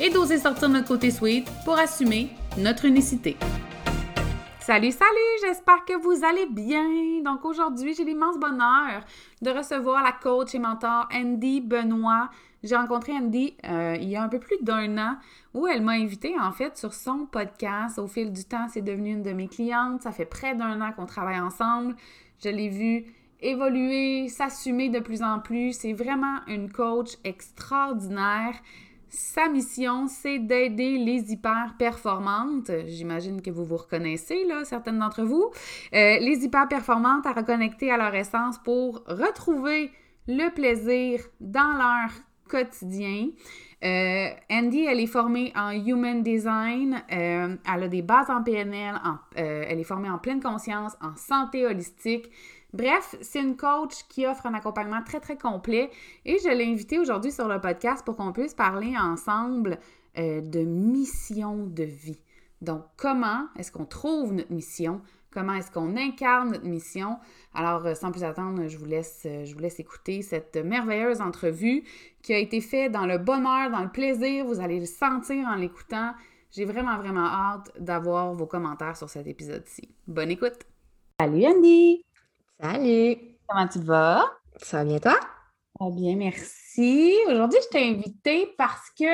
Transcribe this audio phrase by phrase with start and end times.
[0.00, 3.36] et d'oser sortir notre côté sweet pour assumer notre unicité.
[4.60, 7.22] Salut, salut, j'espère que vous allez bien.
[7.24, 9.02] Donc aujourd'hui, j'ai l'immense bonheur
[9.40, 12.28] de recevoir la coach et mentor Andy Benoît.
[12.62, 15.16] J'ai rencontré Andy euh, il y a un peu plus d'un an
[15.54, 17.98] où elle m'a invité en fait sur son podcast.
[17.98, 20.02] Au fil du temps, c'est devenu une de mes clientes.
[20.02, 21.96] Ça fait près d'un an qu'on travaille ensemble.
[22.44, 23.06] Je l'ai vue
[23.40, 25.72] évoluer, s'assumer de plus en plus.
[25.72, 28.54] C'est vraiment une coach extraordinaire.
[29.10, 32.70] Sa mission, c'est d'aider les hyper performantes.
[32.86, 35.50] J'imagine que vous vous reconnaissez, là, certaines d'entre vous.
[35.94, 39.90] Euh, les hyper performantes à reconnecter à leur essence pour retrouver
[40.26, 42.10] le plaisir dans leur
[42.48, 43.28] quotidien.
[43.84, 49.00] Euh, Andy, elle est formée en Human Design, euh, elle a des bases en PNL,
[49.36, 52.28] elle est formée en pleine conscience, en santé holistique.
[52.72, 55.90] Bref, c'est une coach qui offre un accompagnement très, très complet
[56.24, 59.78] et je l'ai invitée aujourd'hui sur le podcast pour qu'on puisse parler ensemble
[60.18, 62.20] euh, de mission de vie.
[62.60, 65.00] Donc, comment est-ce qu'on trouve notre mission?
[65.30, 67.18] Comment est-ce qu'on incarne notre mission?
[67.54, 71.20] Alors, euh, sans plus attendre, je vous, laisse, euh, je vous laisse écouter cette merveilleuse
[71.20, 71.84] entrevue
[72.22, 74.44] qui a été faite dans le bonheur, dans le plaisir.
[74.44, 76.12] Vous allez le sentir en l'écoutant.
[76.50, 79.88] J'ai vraiment, vraiment hâte d'avoir vos commentaires sur cet épisode-ci.
[80.06, 80.64] Bonne écoute!
[81.20, 82.07] Salut Andy!
[82.60, 83.16] Salut!
[83.46, 84.24] Comment tu vas?
[84.56, 85.14] Ça va bien toi?
[85.78, 87.14] Ça bien, merci.
[87.28, 89.04] Aujourd'hui, je t'ai invitée parce que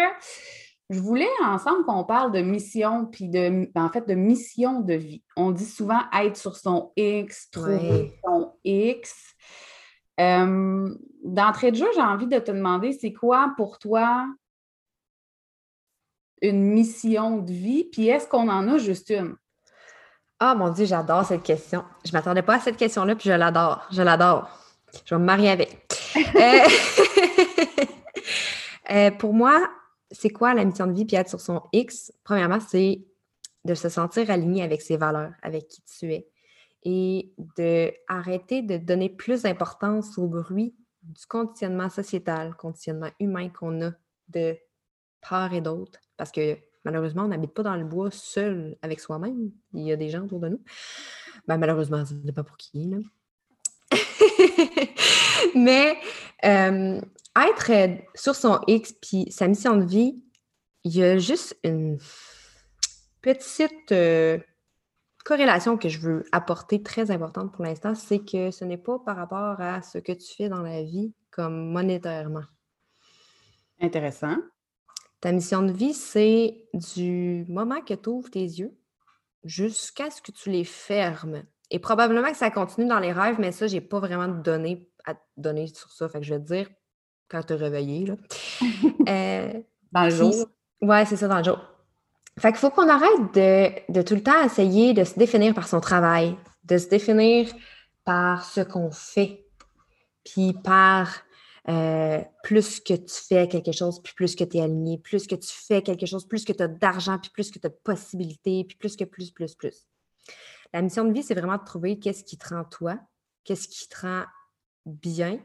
[0.88, 5.22] je voulais ensemble qu'on parle de mission, puis de, en fait, de mission de vie.
[5.36, 9.34] On dit souvent être sur son X, trouver son X.
[10.18, 10.88] Euh,
[11.22, 14.26] d'entrée de jeu, j'ai envie de te demander, c'est quoi pour toi
[16.40, 19.36] une mission de vie, puis est-ce qu'on en a juste une?
[20.46, 21.86] Ah mon Dieu, j'adore cette question.
[22.04, 23.82] Je ne m'attendais pas à cette question-là, puis je l'adore.
[23.90, 24.46] Je l'adore.
[25.06, 25.80] Je vais me marier avec.
[26.36, 26.68] Euh,
[28.90, 29.68] euh, pour moi,
[30.10, 32.12] c'est quoi la mission de vie puis être sur son X?
[32.22, 33.04] Premièrement, c'est
[33.64, 36.28] de se sentir aligné avec ses valeurs, avec qui tu es.
[36.84, 43.92] Et d'arrêter de donner plus d'importance au bruit du conditionnement sociétal, conditionnement humain qu'on a
[44.28, 44.56] de
[45.20, 45.98] part et d'autre.
[46.16, 49.50] Parce que Malheureusement, on n'habite pas dans le bois seul avec soi-même.
[49.72, 50.60] Il y a des gens autour de nous.
[51.46, 52.90] Ben, malheureusement, ce n'est pas pour qui.
[52.90, 52.98] Là.
[55.54, 55.96] Mais
[56.44, 57.00] euh,
[57.36, 60.22] être euh, sur son X puis sa mission de vie,
[60.84, 61.98] il y a juste une
[63.22, 64.38] petite euh,
[65.24, 69.16] corrélation que je veux apporter très importante pour l'instant, c'est que ce n'est pas par
[69.16, 72.44] rapport à ce que tu fais dans la vie comme monétairement.
[73.80, 74.36] Intéressant.
[75.24, 78.76] Ta mission de vie, c'est du moment que tu ouvres tes yeux
[79.42, 81.44] jusqu'à ce que tu les fermes.
[81.70, 84.42] Et probablement que ça continue dans les rêves, mais ça, je n'ai pas vraiment de
[84.42, 86.10] données à te donner sur ça.
[86.10, 86.68] Fait que je vais te dire
[87.28, 88.04] quand tu es réveillé.
[88.04, 88.16] Là.
[89.08, 89.62] Euh,
[89.92, 90.46] dans le jour.
[90.82, 91.58] Oui, c'est ça, dans le jour.
[92.38, 95.68] Fait qu'il faut qu'on arrête de, de, tout le temps essayer de se définir par
[95.68, 97.48] son travail, de se définir
[98.04, 99.46] par ce qu'on fait,
[100.22, 101.23] puis par
[101.68, 105.34] euh, plus que tu fais quelque chose, puis plus que tu es aligné, plus que
[105.34, 107.78] tu fais quelque chose, plus que tu as d'argent, puis plus que tu as de
[107.82, 109.86] possibilités, puis plus que plus, plus, plus.
[110.72, 112.98] La mission de vie, c'est vraiment de trouver qu'est-ce qui te rend toi,
[113.44, 114.24] qu'est-ce qui te rend
[114.84, 115.40] bien,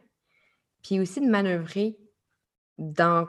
[0.84, 1.98] puis aussi de manœuvrer
[2.78, 3.28] dans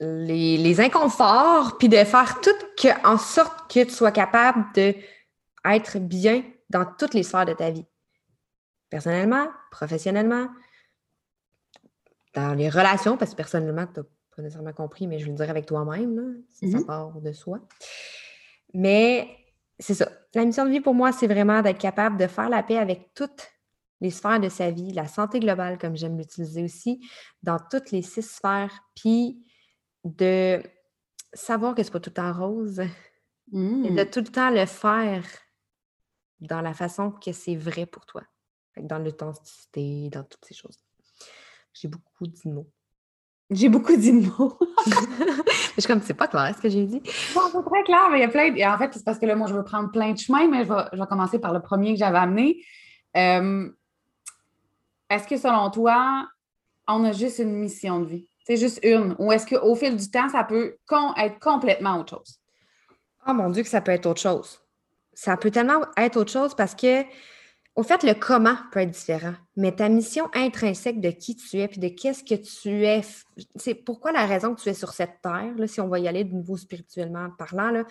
[0.00, 2.50] les, inconforts, puis de faire tout
[3.04, 7.86] en sorte que tu sois capable d'être bien dans toutes les sphères de ta vie.
[8.90, 10.48] Personnellement, professionnellement,
[12.34, 14.06] dans les relations, parce que personnellement, tu n'as
[14.36, 16.86] pas nécessairement compris, mais je vais le dire avec toi-même, ça mm-hmm.
[16.86, 17.60] part de soi.
[18.74, 19.28] Mais
[19.78, 20.10] c'est ça.
[20.34, 23.12] La mission de vie pour moi, c'est vraiment d'être capable de faire la paix avec
[23.14, 23.50] toutes
[24.00, 27.06] les sphères de sa vie, la santé globale, comme j'aime l'utiliser aussi,
[27.42, 29.44] dans toutes les six sphères, puis
[30.04, 30.62] de
[31.32, 32.86] savoir que ce n'est pas tout en rose et
[33.54, 34.10] de mm.
[34.10, 35.24] tout le temps le faire
[36.40, 38.22] dans la façon que c'est vrai pour toi,
[38.76, 40.78] dans l'authenticité, dans toutes ces choses.
[41.72, 42.70] J'ai beaucoup dit mots.
[43.50, 44.58] J'ai beaucoup dit mots.
[44.86, 47.02] je suis comme, c'est pas clair ce que j'ai dit.
[47.34, 48.50] Bon, c'est très clair, mais il y a plein.
[48.50, 48.62] De...
[48.62, 50.72] En fait, c'est parce que là, moi, je veux prendre plein de chemins, mais je
[50.72, 52.64] vais, commencer par le premier que j'avais amené.
[53.16, 53.70] Euh,
[55.10, 56.26] est-ce que selon toi,
[56.88, 58.28] on a juste une mission de vie?
[58.46, 59.14] C'est juste une.
[59.18, 60.76] Ou est-ce qu'au fil du temps, ça peut
[61.16, 62.40] être complètement autre chose?
[63.26, 64.60] Oh mon Dieu, que ça peut être autre chose.
[65.12, 67.02] Ça peut tellement être autre chose parce que,
[67.74, 69.34] au fait, le comment peut être différent.
[69.56, 73.00] Mais ta mission intrinsèque de qui tu es puis de qu'est-ce que tu es,
[73.56, 76.06] c'est pourquoi la raison que tu es sur cette terre, là, si on va y
[76.06, 77.84] aller de nouveau spirituellement parlant, là,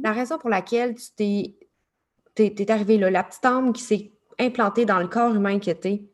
[0.00, 1.54] la raison pour laquelle tu
[2.34, 5.70] t'es, t'es, arrivé là, la petite âme qui s'est implantée dans le corps humain que
[5.70, 6.04] tu es,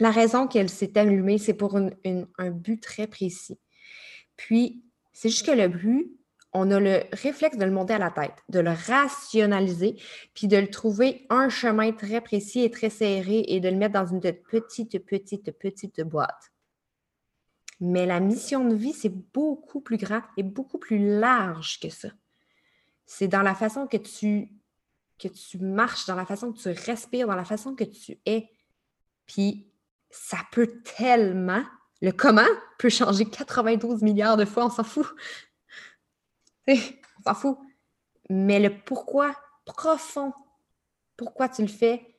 [0.00, 3.58] la raison qu'elle s'est allumée, c'est pour un but très précis.
[4.36, 4.82] Puis,
[5.12, 6.10] c'est juste que le but,
[6.52, 9.96] on a le réflexe de le monter à la tête, de le rationaliser,
[10.34, 13.94] puis de le trouver un chemin très précis et très serré et de le mettre
[13.94, 16.50] dans une petite, petite, petite boîte.
[17.80, 22.08] Mais la mission de vie, c'est beaucoup plus grand et beaucoup plus large que ça.
[23.06, 24.52] C'est dans la façon que tu,
[25.60, 28.50] marches, dans la façon que tu respires, dans la façon que tu es.
[29.26, 29.72] Puis
[30.10, 31.62] ça peut tellement,
[32.02, 32.42] le comment
[32.78, 35.06] peut changer 92 milliards de fois, on s'en fout.
[36.68, 37.58] On s'en fout.
[38.28, 39.34] Mais le pourquoi
[39.64, 40.32] profond,
[41.16, 42.14] pourquoi tu le fais,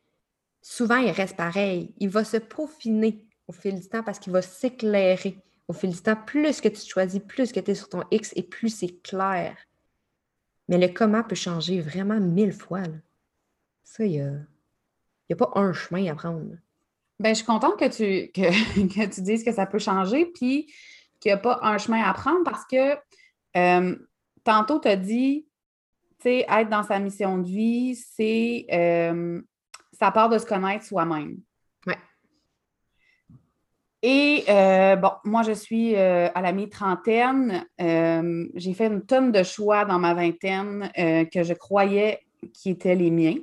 [0.62, 1.94] souvent il reste pareil.
[1.98, 6.02] Il va se peaufiner au fil du temps parce qu'il va s'éclairer au fil du
[6.02, 6.16] temps.
[6.16, 9.56] Plus que tu choisis, plus que tu es sur ton X et plus c'est clair.
[10.68, 12.84] Mais le comment peut changer vraiment mille fois.
[13.84, 14.32] Ça, il n'y a,
[15.32, 16.56] a, pas un chemin à prendre.
[17.20, 20.72] Ben, je suis contente que tu, que, tu dises que ça peut changer, puis
[21.20, 22.96] qu'il n'y a pas un chemin à prendre parce que
[23.58, 23.96] euh,
[24.44, 25.48] tantôt, tu as dit,
[26.20, 29.42] tu sais, être dans sa mission de vie, c'est euh,
[29.94, 31.38] ça part de se connaître soi-même.
[31.88, 31.94] Oui.
[34.04, 37.66] Et euh, bon, moi, je suis à la mi-trentaine.
[37.78, 42.20] j'ai fait une tonne de choix dans ma vingtaine que je croyais
[42.54, 43.38] qui étaient les miens.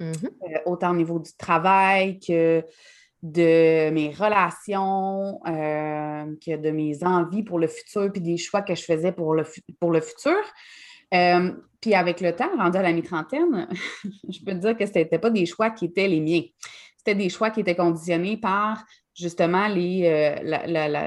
[0.00, 0.26] Mm-hmm.
[0.26, 2.62] Euh, autant au niveau du travail que
[3.22, 8.74] de mes relations, euh, que de mes envies pour le futur, puis des choix que
[8.74, 9.44] je faisais pour le,
[9.80, 10.38] pour le futur.
[11.14, 13.68] Euh, puis avec le temps, rendu à la mi-trentaine,
[14.28, 16.42] je peux te dire que ce n'était pas des choix qui étaient les miens.
[16.98, 18.84] C'était des choix qui étaient conditionnés par
[19.14, 20.38] justement les,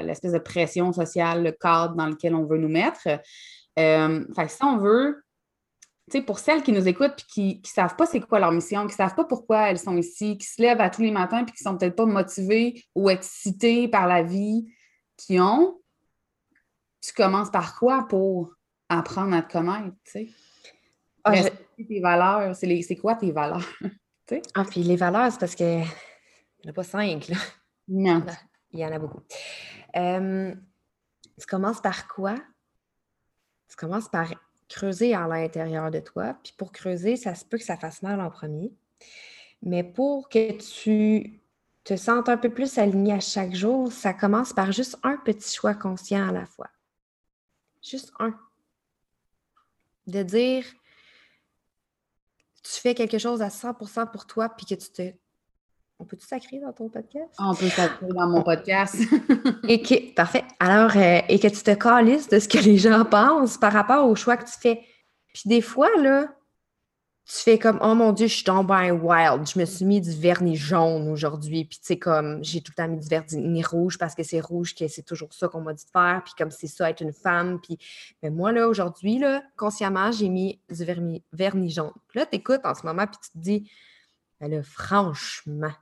[0.02, 3.02] l'espèce de pression sociale, le cadre dans lequel on veut nous mettre.
[3.02, 3.22] fait
[3.76, 5.22] que si on veut
[6.26, 8.92] pour celles qui nous écoutent et qui ne savent pas c'est quoi leur mission, qui
[8.92, 11.44] ne savent pas pourquoi elles sont ici, qui se lèvent à tous les matins et
[11.44, 14.66] qui ne sont peut-être pas motivées ou excitées par la vie
[15.16, 15.80] qu'ils ont,
[17.00, 18.54] tu commences par quoi pour
[18.88, 20.28] apprendre à te connaître, tu sais?
[21.22, 21.34] Ah,
[21.76, 23.66] tes valeurs, c'est quoi tes valeurs?
[24.54, 27.36] ah, puis les valeurs, c'est parce que il n'y en a pas cinq, là.
[27.88, 28.24] Non.
[28.72, 29.22] Il y en a beaucoup.
[29.96, 30.54] Euh,
[31.38, 32.36] tu commences par quoi?
[33.68, 34.32] Tu commences par
[34.70, 36.34] creuser à l'intérieur de toi.
[36.42, 38.72] Puis pour creuser, ça se peut que ça fasse mal en premier.
[39.62, 41.40] Mais pour que tu
[41.84, 45.54] te sentes un peu plus aligné à chaque jour, ça commence par juste un petit
[45.54, 46.70] choix conscient à la fois.
[47.82, 48.38] Juste un.
[50.06, 50.64] De dire,
[52.62, 55.12] tu fais quelque chose à 100% pour toi, puis que tu te
[56.00, 57.34] on peut-tu sacrer dans ton podcast?
[57.38, 58.96] On peut sacrer dans mon podcast.
[59.68, 60.44] et que, parfait.
[60.58, 64.08] Alors, euh, et que tu te calisses de ce que les gens pensent par rapport
[64.08, 64.80] au choix que tu fais.
[65.34, 66.26] Puis des fois, là,
[67.26, 69.46] tu fais comme Oh mon Dieu, je suis tombée wild.
[69.46, 71.66] Je me suis mis du vernis jaune aujourd'hui.
[71.66, 74.40] Puis tu sais, comme j'ai tout le temps mis du vernis rouge parce que c'est
[74.40, 76.22] rouge, que c'est toujours ça qu'on m'a dit de faire.
[76.24, 77.60] Puis comme c'est ça, être une femme.
[77.60, 77.78] Puis
[78.22, 81.92] mais moi, là, aujourd'hui, là, consciemment, j'ai mis du vernis, vernis jaune.
[82.08, 83.70] Puis là, tu écoutes en ce moment, puis tu te dis
[84.40, 85.72] ben là, franchement,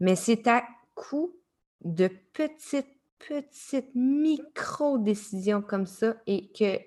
[0.00, 0.64] mais c'est à
[0.94, 1.34] coup
[1.82, 6.78] de petites, petites micro-décisions comme ça et que,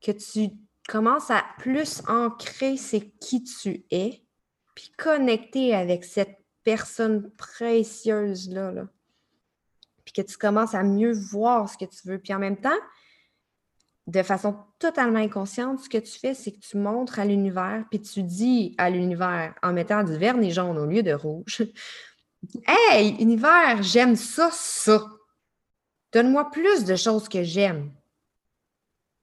[0.00, 0.50] que tu
[0.88, 4.22] commences à plus ancrer c'est qui tu es,
[4.74, 8.72] puis connecter avec cette personne précieuse-là.
[8.72, 8.88] Là.
[10.04, 12.18] Puis que tu commences à mieux voir ce que tu veux.
[12.18, 12.70] Puis en même temps,
[14.06, 18.00] de façon totalement inconsciente, ce que tu fais, c'est que tu montres à l'univers, puis
[18.02, 21.62] tu dis à l'univers, en mettant du vernis jaune au lieu de rouge,
[22.66, 25.04] Hey, univers, j'aime ça, ça.
[26.12, 27.92] Donne-moi plus de choses que j'aime.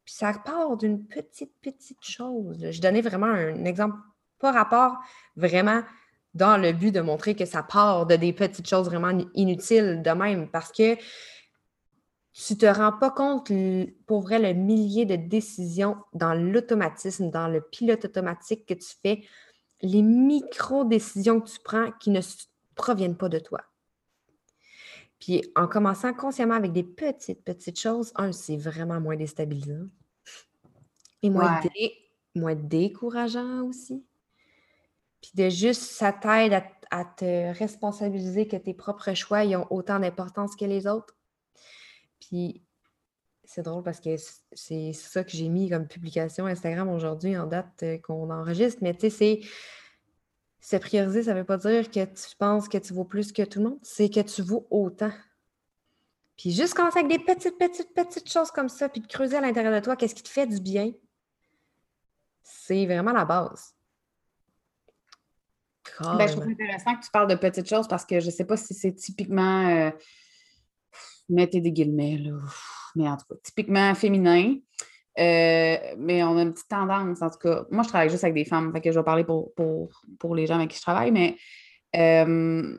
[0.06, 2.70] Puis ça part d'une petite, petite chose.
[2.70, 3.98] Je donnais vraiment un exemple,
[4.40, 4.98] pas rapport,
[5.36, 5.84] vraiment
[6.34, 10.12] dans le but de montrer que ça part de des petites choses vraiment inutiles de
[10.12, 10.96] même, parce que
[12.34, 13.52] tu te rends pas compte,
[14.08, 19.24] pour vrai, le millier de décisions dans l'automatisme, dans le pilote automatique que tu fais,
[19.82, 22.22] les micro-décisions que tu prends qui ne
[22.76, 23.62] proviennent pas de toi.
[25.20, 29.88] Puis en commençant consciemment avec des petites, petites choses, un, c'est vraiment moins déstabilisant.
[31.22, 31.62] Et moins,
[32.34, 34.04] moins décourageant aussi.
[35.22, 36.54] Puis de juste, ça t'aide
[36.90, 41.16] à, te responsabiliser que tes propres choix ils ont autant d'importance que les autres.
[42.20, 42.64] Puis
[43.44, 44.16] c'est drôle parce que
[44.54, 48.80] c'est ça que j'ai mis comme publication Instagram aujourd'hui en date euh, qu'on enregistre.
[48.82, 49.40] Mais tu sais, c'est
[50.62, 53.42] se prioriser, ça ne veut pas dire que tu penses que tu vaux plus que
[53.42, 55.12] tout le monde, c'est que tu vaux autant.
[56.38, 59.42] Puis juste commencer avec des petites, petites, petites choses comme ça, puis de creuser à
[59.42, 60.92] l'intérieur de toi, qu'est-ce qui te fait du bien,
[62.44, 63.76] c'est vraiment la base.
[66.00, 68.46] Ben, je trouve intéressant que tu parles de petites choses parce que je ne sais
[68.46, 69.92] pas si c'est typiquement, euh,
[71.28, 72.38] mettez des guillemets, là,
[72.96, 74.56] mais en tout cas, typiquement féminin.
[75.20, 77.66] Euh, mais on a une petite tendance, en tout cas.
[77.70, 79.52] Moi, je travaille juste avec des femmes, fait que je vais parler pour,
[80.20, 81.36] pour, les gens avec qui je travaille, mais
[81.96, 82.78] euh,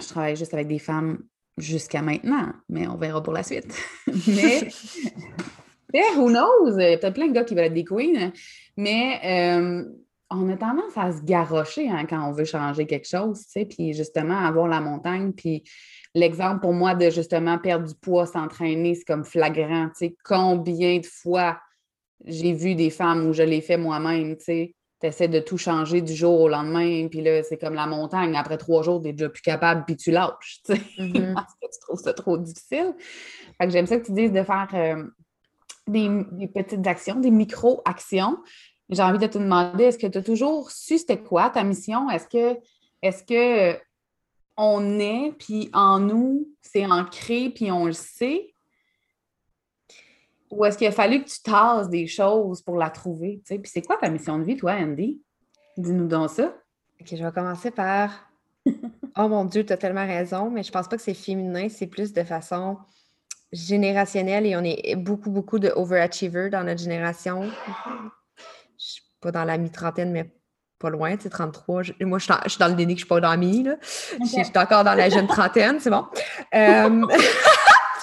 [0.00, 1.22] je travaille juste avec des femmes
[1.58, 3.74] jusqu'à maintenant, mais on verra pour la suite.
[4.06, 4.68] mais,
[6.16, 6.78] who knows?
[6.78, 8.32] Il y a peut-être plein de gars qui veulent être des queens,
[8.78, 9.84] mais euh,
[10.30, 13.66] on a tendance à se garrocher hein, quand on veut changer quelque chose, tu sais,
[13.66, 15.62] puis justement avoir la montagne, puis
[16.14, 19.88] l'exemple pour moi de justement perdre du poids, s'entraîner, c'est comme flagrant.
[19.88, 21.58] Tu sais, combien de fois
[22.24, 26.00] j'ai vu des femmes où je l'ai fait moi-même, tu sais, essaies de tout changer
[26.00, 28.36] du jour au lendemain, puis là, c'est comme la montagne.
[28.36, 31.34] Après trois jours, tu n'es déjà plus capable, puis tu lâches, tu sais, mm-hmm.
[31.34, 32.94] parce que tu trouves ça trop difficile.
[33.58, 35.04] Fait que j'aime ça que tu dises de faire euh,
[35.86, 38.38] des, des, petites actions, des micro-actions.
[38.90, 42.10] J'ai envie de te demander, est-ce que tu as toujours su c'était quoi ta mission?
[42.10, 42.58] Est-ce que,
[43.02, 43.78] est-ce que
[44.56, 48.54] on est, puis en nous, c'est ancré, puis on le sait?
[50.50, 53.40] Ou est-ce qu'il a fallu que tu tasses des choses pour la trouver?
[53.46, 55.22] Puis c'est quoi ta mission de vie, toi, Andy?
[55.78, 56.54] Dis-nous donc ça.
[57.00, 58.28] OK, je vais commencer par
[59.16, 61.86] Oh mon Dieu, tu as tellement raison, mais je pense pas que c'est féminin, c'est
[61.86, 62.78] plus de façon
[63.52, 67.50] générationnelle et on est beaucoup, beaucoup de overachievers dans notre génération.
[68.78, 70.32] Je suis pas dans la mi-trentaine, mais
[70.82, 71.82] pas loin, tu sais, 33.
[72.00, 73.76] moi, je suis, dans le déni que je suis pas dans mi, là.
[73.82, 76.04] Je, suis encore dans la jeune trentaine, c'est bon.
[76.54, 77.06] Euh,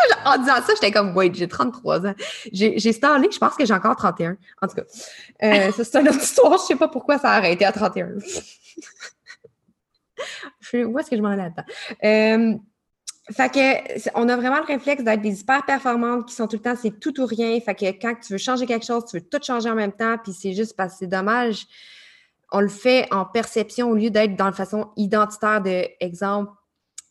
[0.25, 2.13] en disant ça, j'étais comme, wait, j'ai 33 ans.
[2.51, 4.37] J'ai stallé, je pense que j'ai encore 31.
[4.61, 4.83] En tout cas,
[5.43, 6.53] euh, ça, c'est une autre histoire.
[6.53, 8.09] Je sais pas pourquoi ça a arrêté à 31.
[10.85, 11.63] où est-ce que je m'en allais là-dedans?
[12.03, 12.55] Euh,
[13.31, 16.61] fait que on a vraiment le réflexe d'être des hyper performantes qui sont tout le
[16.61, 17.59] temps, c'est tout ou rien.
[17.59, 20.17] Fait que quand tu veux changer quelque chose, tu veux tout changer en même temps,
[20.21, 21.67] puis c'est juste parce que c'est dommage
[22.51, 26.51] on le fait en perception au lieu d'être dans la façon identitaire de exemple,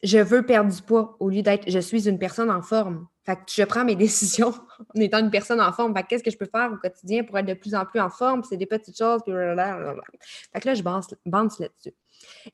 [0.03, 3.07] je veux perdre du poids au lieu d'être je suis une personne en forme.
[3.25, 4.55] Fait que je prends mes décisions
[4.95, 5.95] en étant une personne en forme.
[6.09, 8.43] Qu'est-ce que je peux faire au quotidien pour être de plus en plus en forme?
[8.43, 9.21] C'est des petites choses.
[9.25, 11.95] Puis Fait que là, je bande là-dessus.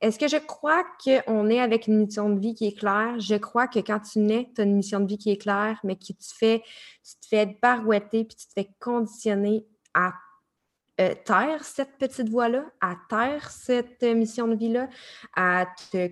[0.01, 3.19] Est-ce que je crois qu'on est avec une mission de vie qui est claire?
[3.19, 5.79] Je crois que quand tu nais, tu as une mission de vie qui est claire,
[5.85, 6.63] mais qui te fait,
[7.03, 10.13] tu te fais barouetter puis tu te fais conditionner à
[11.01, 14.89] euh, taire cette petite voix-là, à taire cette euh, mission de vie-là,
[15.35, 16.11] à te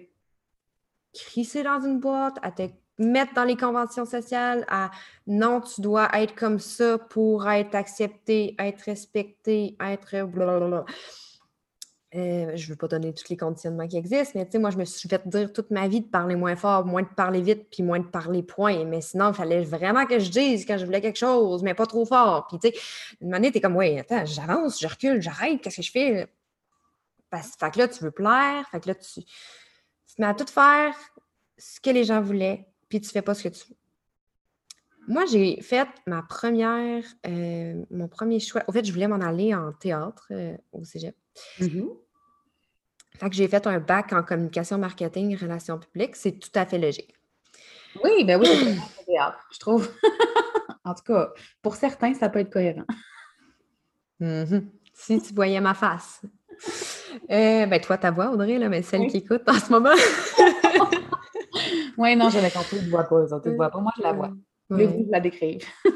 [1.14, 2.62] crisser dans une boîte, à te
[2.98, 4.90] mettre dans les conventions sociales, à
[5.26, 10.84] non, tu dois être comme ça pour être accepté, être respecté, être blablabla.
[12.14, 14.68] Euh, je ne veux pas donner tous les conditionnements qui existent, mais tu sais, moi,
[14.68, 17.40] je me suis fait dire toute ma vie de parler moins fort, moins de parler
[17.40, 18.84] vite, puis moins de parler point.
[18.84, 21.86] Mais sinon, il fallait vraiment que je dise quand je voulais quelque chose, mais pas
[21.86, 22.46] trop fort.
[22.48, 22.84] Puis tu sais,
[23.22, 26.26] une manière, tu es comme, oui, attends, j'avance, je recule, j'arrête, qu'est-ce que je fais?
[27.30, 30.34] Parce, fait que là, tu veux plaire, fait que là, tu, tu te mets à
[30.34, 30.94] tout faire
[31.56, 33.76] ce que les gens voulaient, puis tu fais pas ce que tu veux.
[35.08, 38.62] Moi, j'ai fait ma première, euh, mon premier choix.
[38.68, 41.16] En fait, je voulais m'en aller en théâtre euh, au cégep.
[41.60, 41.88] Mm-hmm.
[43.18, 46.16] Fait que j'ai fait un bac en communication, marketing, relations publiques.
[46.16, 47.14] C'est tout à fait logique.
[48.02, 48.48] Oui, ben oui,
[49.52, 49.90] je trouve.
[50.84, 52.84] en tout cas, pour certains, ça peut être cohérent.
[54.20, 54.66] Mm-hmm.
[54.94, 56.22] Si tu voyais ma face.
[57.30, 59.90] Euh, ben toi, ta voix, Audrey, là, mais celle qui écoute en ce moment.
[61.98, 63.80] oui, non, j'avais compris, tu ne vois pas, tu ne vois pas.
[63.80, 64.30] Moi, je la vois.
[64.78, 65.60] Je vous la décrire.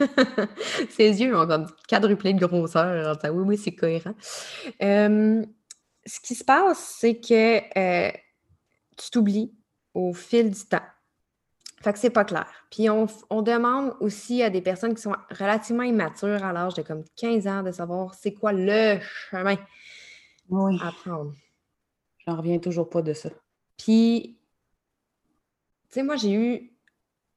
[0.90, 3.16] Ses yeux ont comme quadruplé de grosseur.
[3.24, 4.14] Oui, oui, c'est cohérent.
[4.82, 5.44] Euh,
[6.06, 8.12] ce qui se passe, c'est que euh,
[8.96, 9.52] tu t'oublies
[9.94, 10.82] au fil du temps.
[11.80, 12.48] Fait que c'est pas clair.
[12.70, 13.06] Puis on,
[13.42, 17.62] demande aussi à des personnes qui sont relativement immatures à l'âge de comme 15 ans
[17.62, 19.56] de savoir c'est quoi le chemin
[20.50, 21.34] à prendre.
[22.26, 23.30] J'en reviens toujours pas de ça.
[23.76, 24.40] Puis,
[25.88, 26.77] tu sais, moi, j'ai eu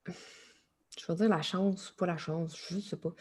[0.07, 3.13] je veux dire la chance, pas la chance, je ne sais pas.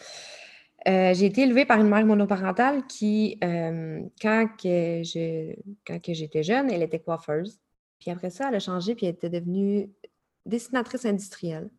[0.88, 6.82] Euh, j'ai été élevée par une mère monoparentale qui, euh, quand, que j'étais jeune, elle
[6.82, 7.60] était coiffeuse.
[7.98, 9.90] Puis après ça, elle a changé, puis elle était devenue
[10.46, 11.70] dessinatrice industrielle.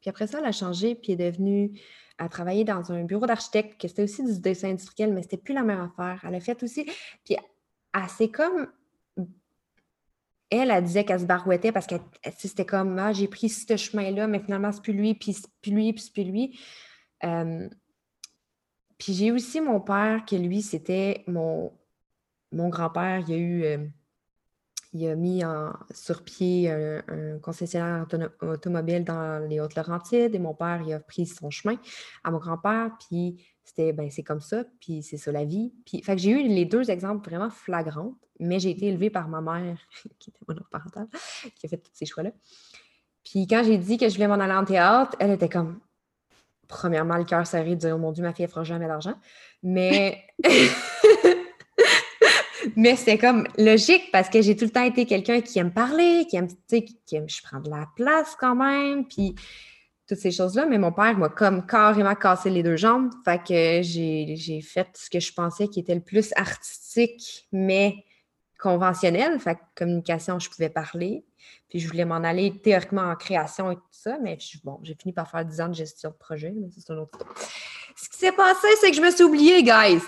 [0.00, 1.78] Puis après ça, elle a changé, puis est devenue
[2.18, 5.52] à travailler dans un bureau d'architecte, que c'était aussi du dessin industriel, mais c'était plus
[5.52, 6.24] la même affaire.
[6.26, 6.86] Elle a fait aussi.
[7.24, 7.36] Puis
[7.94, 8.68] elle s'est comme
[10.50, 11.96] elle, elle disait qu'elle se barouettait parce que
[12.38, 15.72] c'était comme ah, j'ai pris ce chemin-là, mais finalement, c'est plus lui, puis c'est plus
[15.72, 16.58] lui, puis c'est plus lui.
[18.98, 21.72] Puis j'ai aussi mon père, que lui, c'était mon,
[22.52, 23.22] mon grand-père.
[23.28, 23.92] Il a eu.
[24.92, 25.42] Il a mis
[25.90, 28.06] sur pied un, concessionnaire
[28.40, 31.76] automobile dans les Hautes-Laurentides et mon père, il a pris son chemin
[32.24, 32.92] à mon grand-père.
[32.98, 35.72] Puis c'était, ben, c'est comme ça, puis c'est ça la vie.
[35.84, 39.28] Puis, fait que j'ai eu les deux exemples vraiment flagrants, mais j'ai été élevée par
[39.28, 39.76] ma mère,
[40.20, 41.08] qui était monoparentale,
[41.56, 42.30] qui a fait tous ces choix-là.
[43.24, 45.80] Puis quand j'ai dit que je voulais m'en aller en théâtre, elle était comme,
[46.68, 49.14] premièrement, le cœur serré de dire, oh mon Dieu, ma fille, elle fera jamais d'argent.
[49.64, 50.24] Mais.
[52.76, 56.24] mais c'est comme logique parce que j'ai tout le temps été quelqu'un qui aime parler,
[56.30, 59.08] qui aime, tu sais, qui aime, je prends de la place quand même.
[59.08, 59.34] Puis
[60.08, 63.10] toutes ces choses-là, mais mon père m'a comme carrément cassé les deux jambes.
[63.24, 68.04] Fait que j'ai fait ce que je pensais qui était le plus artistique, mais
[68.58, 69.38] conventionnel.
[69.40, 71.24] Fait que communication, je pouvais parler.
[71.68, 75.12] Puis je voulais m'en aller théoriquement en création et tout ça, mais bon, j'ai fini
[75.12, 77.18] par faire 10 ans de gestion de projet, mais c'est un autre
[77.96, 80.02] Ce qui s'est passé, c'est que je me suis oubliée, guys.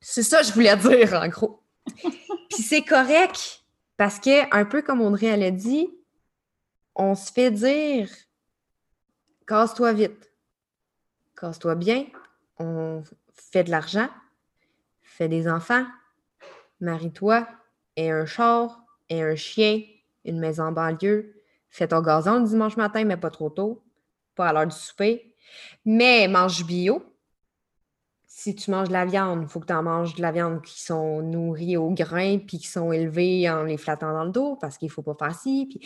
[0.00, 1.62] C'est ça que je voulais dire, en gros.
[1.96, 3.64] Puis c'est correct,
[3.96, 5.88] parce que, un peu comme Audrey, elle a dit,
[6.94, 8.08] on se fait dire
[9.52, 10.32] casse-toi vite,
[11.38, 12.06] casse-toi bien,
[12.58, 13.02] on
[13.34, 14.08] fait de l'argent,
[15.02, 15.84] fais des enfants,
[16.80, 17.46] marie-toi,
[17.96, 19.82] et un char, et un chien,
[20.24, 21.34] une maison banlieue,
[21.68, 23.84] fais ton gazon le dimanche matin, mais pas trop tôt,
[24.36, 25.36] pas à l'heure du souper,
[25.84, 27.04] mais mange bio.
[28.26, 30.62] Si tu manges de la viande, il faut que tu en manges de la viande
[30.62, 34.56] qui sont nourries au grain puis qui sont élevées en les flattant dans le dos
[34.56, 35.78] parce qu'il ne faut pas faire ci.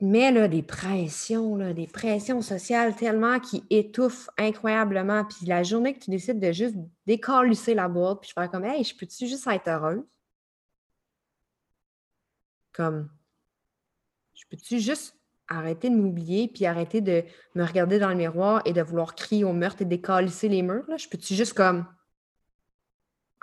[0.00, 5.24] Mais là, des pressions, là, des pressions sociales tellement qui étouffent incroyablement.
[5.24, 6.76] Puis la journée que tu décides de juste
[7.06, 10.04] décalisser la boîte, puis je fais comme, hey, je peux-tu juste être heureuse?
[12.72, 13.08] Comme,
[14.34, 15.16] je peux-tu juste
[15.48, 19.44] arrêter de m'oublier, puis arrêter de me regarder dans le miroir et de vouloir crier
[19.44, 20.84] au meurtre et décalisser les murs?
[20.88, 20.98] Là?
[20.98, 21.86] Je peux-tu juste comme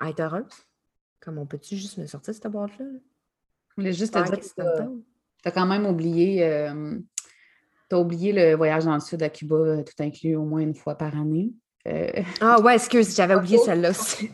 [0.06, 0.54] être heureuse?
[1.20, 2.86] Comme, on peut-tu juste me sortir de cette boîte-là?
[3.70, 4.92] Je voulais juste te dire
[5.44, 6.98] tu as quand même oublié, euh,
[7.92, 10.74] as oublié le voyage dans le sud à Cuba, euh, tout inclus au moins une
[10.74, 11.52] fois par année.
[11.86, 14.32] Euh, ah ouais, excuse, j'avais oublié celle-là aussi.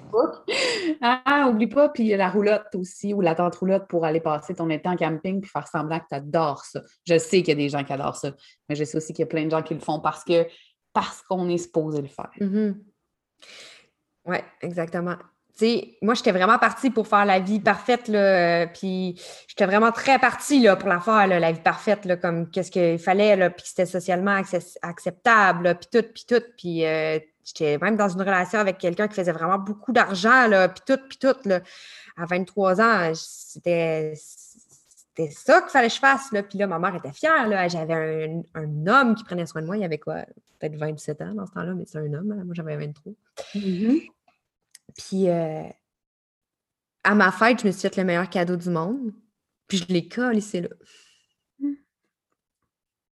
[1.01, 4.69] ah, oublie pas, puis la roulotte aussi, ou la tente roulotte pour aller passer ton
[4.69, 6.81] été en camping puis faire semblant que tu adores ça.
[7.07, 8.31] Je sais qu'il y a des gens qui adorent ça,
[8.67, 10.45] mais je sais aussi qu'il y a plein de gens qui le font parce que
[10.93, 12.31] parce qu'on est supposé le faire.
[12.39, 12.75] Mm-hmm.
[14.25, 15.15] Oui, exactement
[16.01, 20.61] moi, j'étais vraiment partie pour faire la vie parfaite, là, puis j'étais vraiment très partie
[20.61, 23.85] là, pour la faire, la vie parfaite, là, comme qu'est-ce qu'il fallait, là, puis c'était
[23.85, 24.41] socialement
[24.81, 26.43] acceptable, puis tout, puis tout.
[26.57, 30.83] Puis euh, j'étais même dans une relation avec quelqu'un qui faisait vraiment beaucoup d'argent, puis
[30.85, 31.35] tout, puis tout.
[31.45, 31.61] Là.
[32.17, 34.13] À 23 ans, c'était
[35.31, 36.31] ça qu'il fallait que je fasse.
[36.31, 36.43] Là.
[36.43, 37.69] Puis là, ma mère était fière.
[37.69, 39.77] J'avais un, homme qui prenait soin de moi.
[39.77, 40.25] Il avait quoi?
[40.59, 42.43] Peut-être 27 ans dans ce temps-là, mais c'est un homme.
[42.45, 43.13] Moi, j'avais 23.
[44.95, 45.63] Puis euh,
[47.03, 49.11] à ma fête, je me suis fait le meilleur cadeau du monde.
[49.67, 50.69] Puis je l'ai collé, c'est là.
[51.59, 51.73] Hmm.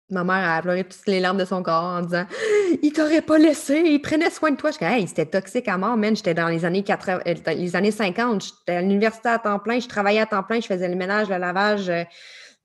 [0.09, 2.25] Ma mère a pleuré toutes les larmes de son corps en disant
[2.81, 4.71] Il t'aurait pas laissé, il prenait soin de toi.
[4.71, 6.15] Je disais Hey, c'était toxique à mort, man.
[6.15, 9.79] J'étais dans les années 80, euh, les années 50, j'étais à l'université à temps plein,
[9.79, 12.03] je travaillais à temps plein, je faisais le ménage, le lavage, euh,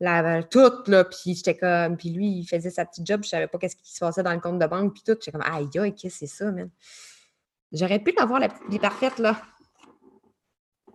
[0.00, 1.04] la, tout, là.
[1.04, 3.94] Puis j'étais comme, puis lui, il faisait sa petite job, je savais pas qu'est-ce qui
[3.94, 5.16] se passait dans le compte de banque, puis tout.
[5.20, 6.70] J'étais comme Aïe, aïe, qu'est-ce que c'est ça, man?
[7.72, 9.40] J'aurais pu l'avoir, la petite vie parfaite, là.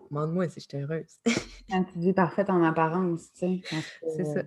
[0.10, 1.20] Demande-moi si j'étais heureuse.
[1.70, 3.82] Quand tu dis parfaite en apparence, tu sais.
[4.16, 4.42] C'est ça.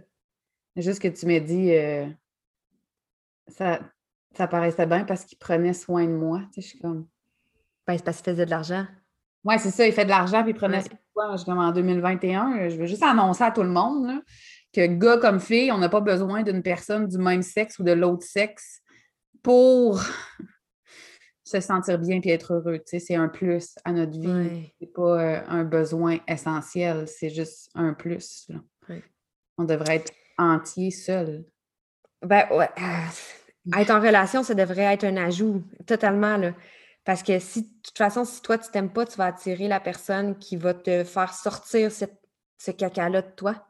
[0.77, 2.07] Juste que tu m'as dit, euh,
[3.49, 3.81] ça,
[4.35, 6.41] ça paraissait bien parce qu'il prenait soin de moi.
[6.53, 7.07] Tu sais, je suis comme.
[7.87, 8.87] Ben, c'est parce qu'il faisait de l'argent.
[9.45, 11.37] Oui, c'est ça, il fait de l'argent puis il prenait soin de moi.
[11.37, 14.21] Je comme en 2021, je veux juste annoncer à tout le monde là,
[14.73, 17.93] que gars comme fille, on n'a pas besoin d'une personne du même sexe ou de
[17.93, 18.81] l'autre sexe
[19.43, 20.01] pour
[21.53, 22.81] se sentir bien et être heureux.
[22.87, 24.27] c'est un plus à notre vie.
[24.27, 28.49] Ce C'est pas euh, un besoin essentiel, c'est juste un plus.
[29.59, 31.45] On devrait être entier seul.
[32.23, 32.71] Ben ouais.
[32.79, 36.37] Euh, être en relation, ça devrait être un ajout, totalement.
[36.37, 36.55] Là.
[37.05, 39.81] Parce que si, de toute façon, si toi, tu t'aimes pas, tu vas attirer la
[39.81, 43.67] personne qui va te faire sortir ce caca-là de toi.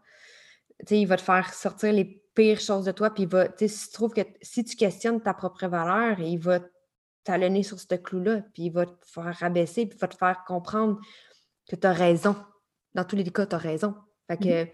[0.90, 3.92] il va te faire sortir les pires choses de toi, puis il va, si tu
[3.92, 6.60] trouves que si tu questionnes ta propre valeur, il va
[7.24, 10.44] talonner sur ce clou-là, puis il va te faire rabaisser, puis il va te faire
[10.46, 11.00] comprendre
[11.68, 12.36] que tu as raison.
[12.94, 13.94] Dans tous les cas, tu as raison.
[14.28, 14.68] Fait que mmh.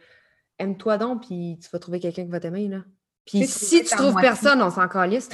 [0.58, 2.84] aime-toi donc, puis tu vas trouver quelqu'un qui va t'aimer, là.
[3.28, 5.28] Puis si tu trouves personne, on s'en calisse.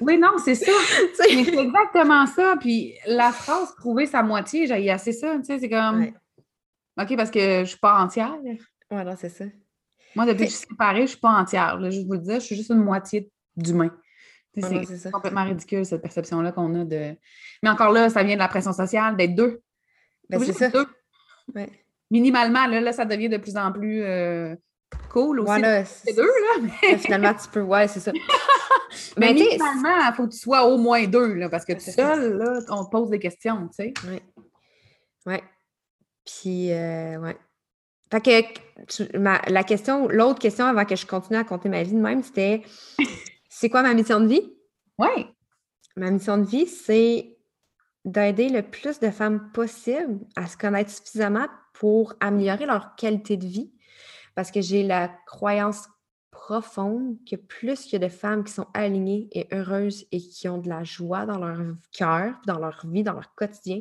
[0.00, 0.70] oui, non, c'est ça.
[1.14, 2.54] c'est exactement ça.
[2.60, 5.36] Puis la phrase «trouver sa moitié», j'ai assez ça.
[5.38, 6.12] Tu sais, c'est comme...
[6.98, 8.36] OK, parce que je suis pas entière.
[8.92, 9.44] Ouais, non, c'est ça.
[10.14, 11.78] Moi, depuis que je suis séparée, je suis pas entière.
[11.80, 13.90] Là, je vous le dire, je suis juste une moitié d'humain.
[14.60, 17.14] C'est complètement ridicule, cette perception-là qu'on a de.
[17.62, 19.60] Mais encore là, ça vient de la pression sociale, d'être deux.
[20.28, 20.68] Ben, c'est ça.
[20.70, 20.86] deux.
[21.54, 21.68] Ouais.
[22.10, 24.54] Minimalement, là, là, ça devient de plus en plus euh,
[25.10, 25.46] cool aussi.
[25.46, 26.68] Voilà, C'est deux, là.
[26.82, 27.60] Mais finalement, tu peux.
[27.62, 28.12] Ouais, c'est ça.
[28.12, 28.20] Mais
[29.18, 31.72] Mais tu sais, minimalement, il faut que tu sois au moins deux, là, parce que
[31.74, 33.94] tout seul, là, on te pose des questions, tu sais.
[34.08, 34.22] Ouais.
[35.26, 35.42] Ouais.
[36.24, 37.36] Puis, euh, ouais.
[38.10, 41.82] Fait que tu- ma- la question, l'autre question avant que je continue à compter ma
[41.82, 42.62] vie de même, c'était
[43.58, 44.52] c'est quoi ma mission de vie?
[44.98, 45.34] Oui.
[45.96, 47.38] Ma mission de vie, c'est
[48.04, 53.46] d'aider le plus de femmes possible à se connaître suffisamment pour améliorer leur qualité de
[53.46, 53.72] vie.
[54.34, 55.88] Parce que j'ai la croyance
[56.30, 60.50] profonde que plus il y a de femmes qui sont alignées et heureuses et qui
[60.50, 61.58] ont de la joie dans leur
[61.92, 63.80] cœur, dans leur vie, dans leur quotidien,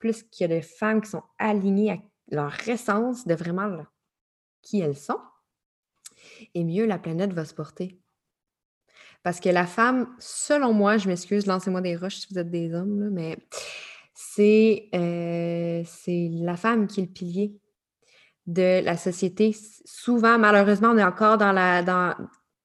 [0.00, 1.98] plus qu'il y a de femmes qui sont alignées à
[2.32, 3.86] leur essence de vraiment
[4.60, 5.20] qui elles sont,
[6.52, 8.00] et mieux la planète va se porter.
[9.24, 12.74] Parce que la femme, selon moi, je m'excuse, lancez-moi des roches si vous êtes des
[12.74, 13.38] hommes, là, mais
[14.14, 17.56] c'est euh, la femme qui est le pilier
[18.46, 19.56] de la société.
[19.86, 22.16] Souvent, malheureusement, on est encore dans la.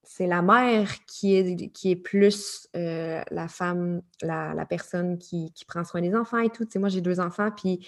[0.04, 5.54] C'est la mère qui est, qui est plus euh, la femme, la, la personne qui,
[5.54, 6.66] qui prend soin des enfants et tout.
[6.66, 7.88] Tu sais, moi, j'ai deux enfants, puis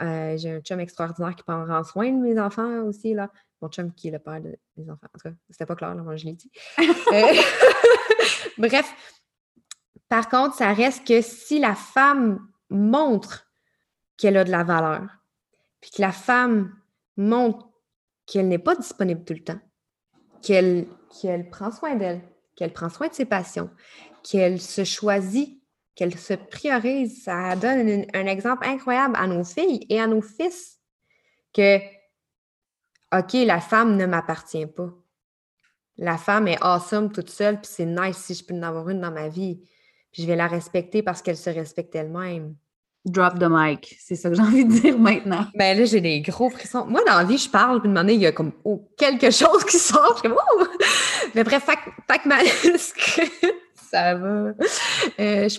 [0.00, 3.14] euh, j'ai un chum extraordinaire qui prend soin de mes enfants aussi.
[3.14, 3.30] Là.
[3.62, 5.06] Mon chum qui est le père de- des enfants.
[5.06, 6.50] En tout cas, c'était pas clair, là, moi, je l'ai dit.
[7.12, 7.32] Euh,
[8.58, 8.92] Bref,
[10.08, 13.46] par contre, ça reste que si la femme montre
[14.16, 15.02] qu'elle a de la valeur,
[15.80, 16.74] puis que la femme
[17.16, 17.68] montre
[18.26, 19.60] qu'elle n'est pas disponible tout le temps,
[20.42, 20.86] qu'elle
[21.20, 22.22] qu'elle prend soin d'elle,
[22.56, 23.70] qu'elle prend soin de ses passions,
[24.22, 25.62] qu'elle se choisit,
[25.94, 30.22] qu'elle se priorise, ça donne un, un exemple incroyable à nos filles et à nos
[30.22, 30.78] fils
[31.52, 31.78] que,
[33.12, 34.88] OK, la femme ne m'appartient pas.
[35.98, 39.00] La femme est awesome toute seule, puis c'est nice si je peux en avoir une
[39.00, 39.60] dans ma vie.
[40.12, 42.54] Puis je vais la respecter parce qu'elle se respecte elle-même.
[43.04, 43.96] Drop the mic.
[43.98, 45.46] C'est ça que j'ai envie de dire maintenant.
[45.56, 46.86] Ben là, j'ai des gros frissons.
[46.86, 48.88] Moi, dans la vie, je parle, puis de moment donné, il y a comme oh,
[48.96, 50.14] quelque chose qui sort.
[50.16, 50.64] Je suis comme, oh!
[51.34, 52.38] Mais bref, fait que ma...
[53.90, 54.52] ça va?
[55.18, 55.58] Euh, je-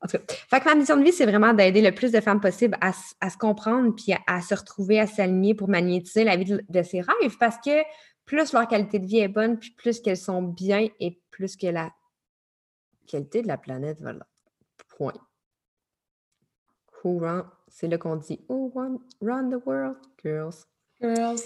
[0.00, 2.20] En tout cas, fait que ma mission de vie, c'est vraiment d'aider le plus de
[2.20, 6.24] femmes possible à, à se comprendre, puis à, à se retrouver, à s'aligner pour magnétiser
[6.24, 7.36] la vie de, de ses rêves.
[7.38, 7.82] Parce que
[8.24, 11.66] plus leur qualité de vie est bonne, puis plus qu'elles sont bien et plus que
[11.66, 11.90] la
[13.06, 14.26] qualité de la planète va là.
[14.96, 15.14] Point.
[17.02, 17.50] Who run?
[17.68, 20.66] C'est là qu'on dit Who run, run the world, girls?
[21.00, 21.38] Girls.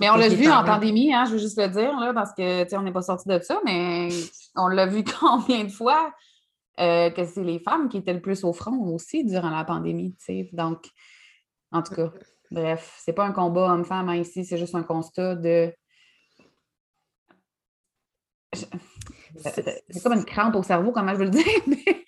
[0.00, 2.74] Mais on l'a vu en pandémie, hein, je veux juste le dire, là, parce que
[2.76, 4.08] on n'est pas sorti de ça, mais
[4.54, 6.14] on l'a vu combien de fois?
[6.80, 10.14] Euh, que c'est les femmes qui étaient le plus au front aussi durant la pandémie.
[10.16, 10.50] tu sais.
[10.52, 10.86] Donc,
[11.70, 12.10] en tout cas,
[12.50, 15.72] bref, c'est pas un combat homme-femme hein, ici, c'est juste un constat de.
[18.54, 18.64] Je-
[19.36, 22.04] C'est- C'est comme une crampe au cerveau, comment je veux le dire, mais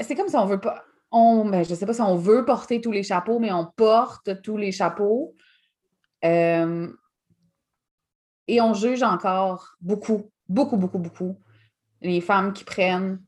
[0.00, 0.84] c'est comme si on veut pas.
[1.10, 3.66] On, ben, je ne sais pas si on veut porter tous les chapeaux, mais on
[3.76, 5.34] porte tous les chapeaux.
[6.24, 6.88] Euh,
[8.48, 11.36] et on juge encore beaucoup, beaucoup, beaucoup, beaucoup
[12.02, 13.20] les femmes qui prennent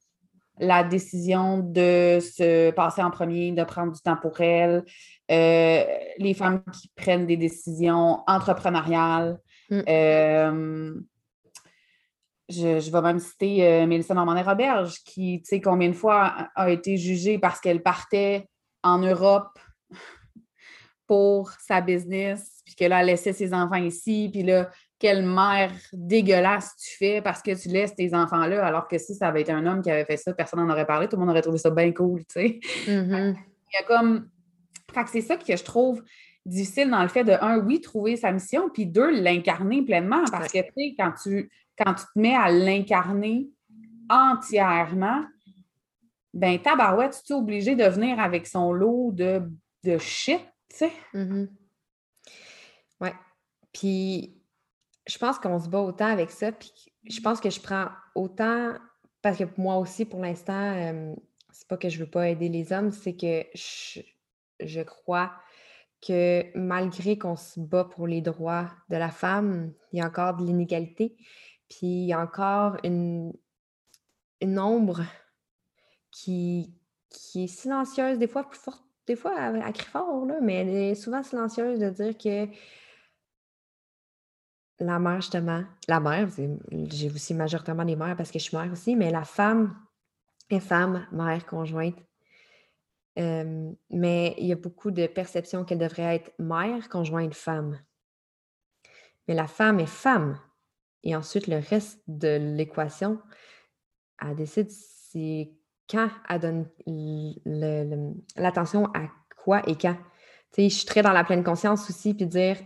[0.60, 4.84] la décision de se passer en premier, de prendre du temps pour elles,
[5.30, 5.84] euh,
[6.18, 9.38] les femmes qui prennent des décisions entrepreneuriales.
[9.70, 9.80] Mm.
[9.88, 10.94] Euh,
[12.48, 16.48] je, je vais même citer euh, Mélissa Normandin-Roberge, qui, tu sais, combien de fois a,
[16.54, 18.48] a été jugée parce qu'elle partait
[18.82, 19.58] en Europe
[21.06, 26.76] pour sa business, puis qu'elle a laissé ses enfants ici, puis là, quelle mère dégueulasse
[26.76, 29.52] tu fais parce que tu laisses tes enfants là, alors que si ça avait été
[29.52, 31.58] un homme qui avait fait ça, personne n'en aurait parlé, tout le monde aurait trouvé
[31.58, 32.60] ça bien cool, tu sais.
[32.88, 33.36] Mhm.
[33.72, 34.28] Il y a comme.
[34.92, 36.02] Fait que c'est ça que je trouve
[36.46, 40.24] difficile dans le fait de, un, oui, trouver sa mission, puis deux, l'incarner pleinement.
[40.30, 43.50] Parce que, tu sais, quand tu, quand tu te mets à l'incarner
[44.08, 45.24] entièrement,
[46.32, 49.42] ben tabarouette, tu es obligé de venir avec son lot de,
[49.84, 50.92] de shit, tu sais.
[51.12, 51.48] Mhm.
[53.00, 53.14] Ouais.
[53.72, 54.37] Puis,
[55.08, 56.52] je pense qu'on se bat autant avec ça.
[56.52, 56.72] Puis,
[57.04, 58.74] je pense que je prends autant.
[59.22, 61.14] Parce que moi aussi, pour l'instant, euh,
[61.50, 64.00] c'est pas que je veux pas aider les hommes, c'est que je,
[64.60, 65.32] je crois
[66.06, 70.36] que malgré qu'on se bat pour les droits de la femme, il y a encore
[70.36, 71.16] de l'inégalité.
[71.68, 73.32] Puis, il y a encore une,
[74.40, 75.02] une ombre
[76.12, 76.72] qui,
[77.10, 80.54] qui est silencieuse, des fois plus forte, des fois elle, elle crie fort, là, mais
[80.56, 82.46] elle est souvent silencieuse de dire que
[84.80, 86.28] la mère, justement, la mère,
[86.90, 89.76] j'ai aussi majoritairement des mères parce que je suis mère aussi, mais la femme
[90.50, 91.98] est femme, mère, conjointe.
[93.18, 97.80] Euh, mais il y a beaucoup de perceptions qu'elle devrait être mère, conjointe, femme.
[99.26, 100.38] Mais la femme est femme.
[101.02, 103.20] Et ensuite, le reste de l'équation,
[104.20, 105.50] elle décide c'est
[105.88, 106.68] quand elle donne
[108.36, 109.96] l'attention à quoi et quand.
[110.56, 112.56] Je suis très dans la pleine conscience aussi, puis dire,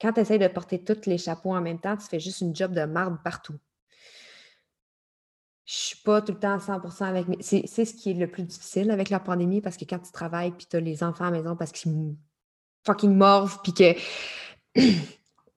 [0.00, 2.54] quand tu essaies de porter tous les chapeaux en même temps, tu fais juste une
[2.54, 3.58] job de marde partout.
[5.64, 7.38] Je suis pas tout le temps à 100 avec mes...
[7.42, 10.52] C'est ce qui est le plus difficile avec la pandémie parce que quand tu travailles
[10.52, 12.14] puis tu as les enfants à la maison parce qu'ils
[12.84, 13.94] fucking mordent puis que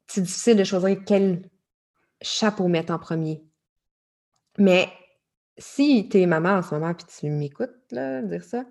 [0.08, 1.47] c'est difficile de choisir quel
[2.21, 3.43] chapeau mettre en premier.
[4.58, 4.89] Mais
[5.60, 8.65] si tu es maman en ce moment puis tu m'écoutes dire ça,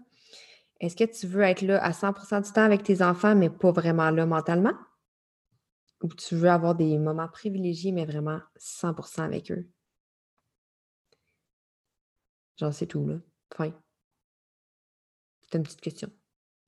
[0.80, 3.70] est-ce que tu veux être là à 100 du temps avec tes enfants, mais pas
[3.70, 4.74] vraiment là mentalement?
[6.02, 9.68] Ou tu veux avoir des moments privilégiés, mais vraiment 100% avec eux?
[12.56, 13.16] J'en sais tout, là.
[13.54, 13.72] Fin.
[15.42, 16.10] C'est une petite question.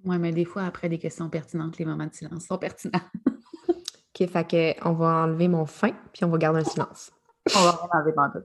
[0.04, 3.00] Oui, mais des fois, après des questions pertinentes, les moments de silence sont pertinents.
[3.68, 7.12] OK, fait que on va enlever mon fin, puis on va garder un silence.
[7.56, 8.44] On va enlever mon tout.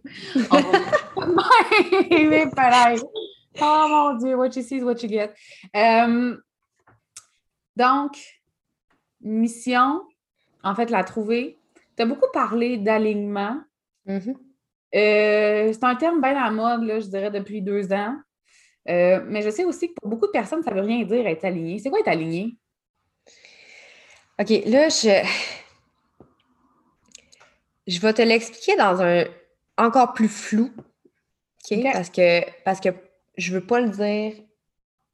[2.29, 3.01] mais pareil.
[3.61, 5.33] Oh mon Dieu, what you see is what you get.
[5.75, 6.37] Euh,
[7.75, 8.17] donc,
[9.21, 10.01] mission,
[10.65, 11.57] en fait, la trouver.
[11.95, 13.61] Tu as beaucoup parlé d'alignement.
[14.07, 14.35] Mm-hmm.
[14.95, 18.17] Euh, c'est un terme bien à la mode, là, je dirais, depuis deux ans.
[18.89, 21.25] Euh, mais je sais aussi que pour beaucoup de personnes, ça ne veut rien dire
[21.27, 21.79] être aligné.
[21.79, 22.57] C'est quoi être aligné?
[24.39, 25.25] OK, là, je,
[27.87, 29.25] je vais te l'expliquer dans un
[29.77, 30.71] encore plus flou.
[31.71, 31.79] OK?
[31.93, 32.89] Parce que, parce que
[33.37, 34.33] je ne veux pas le dire,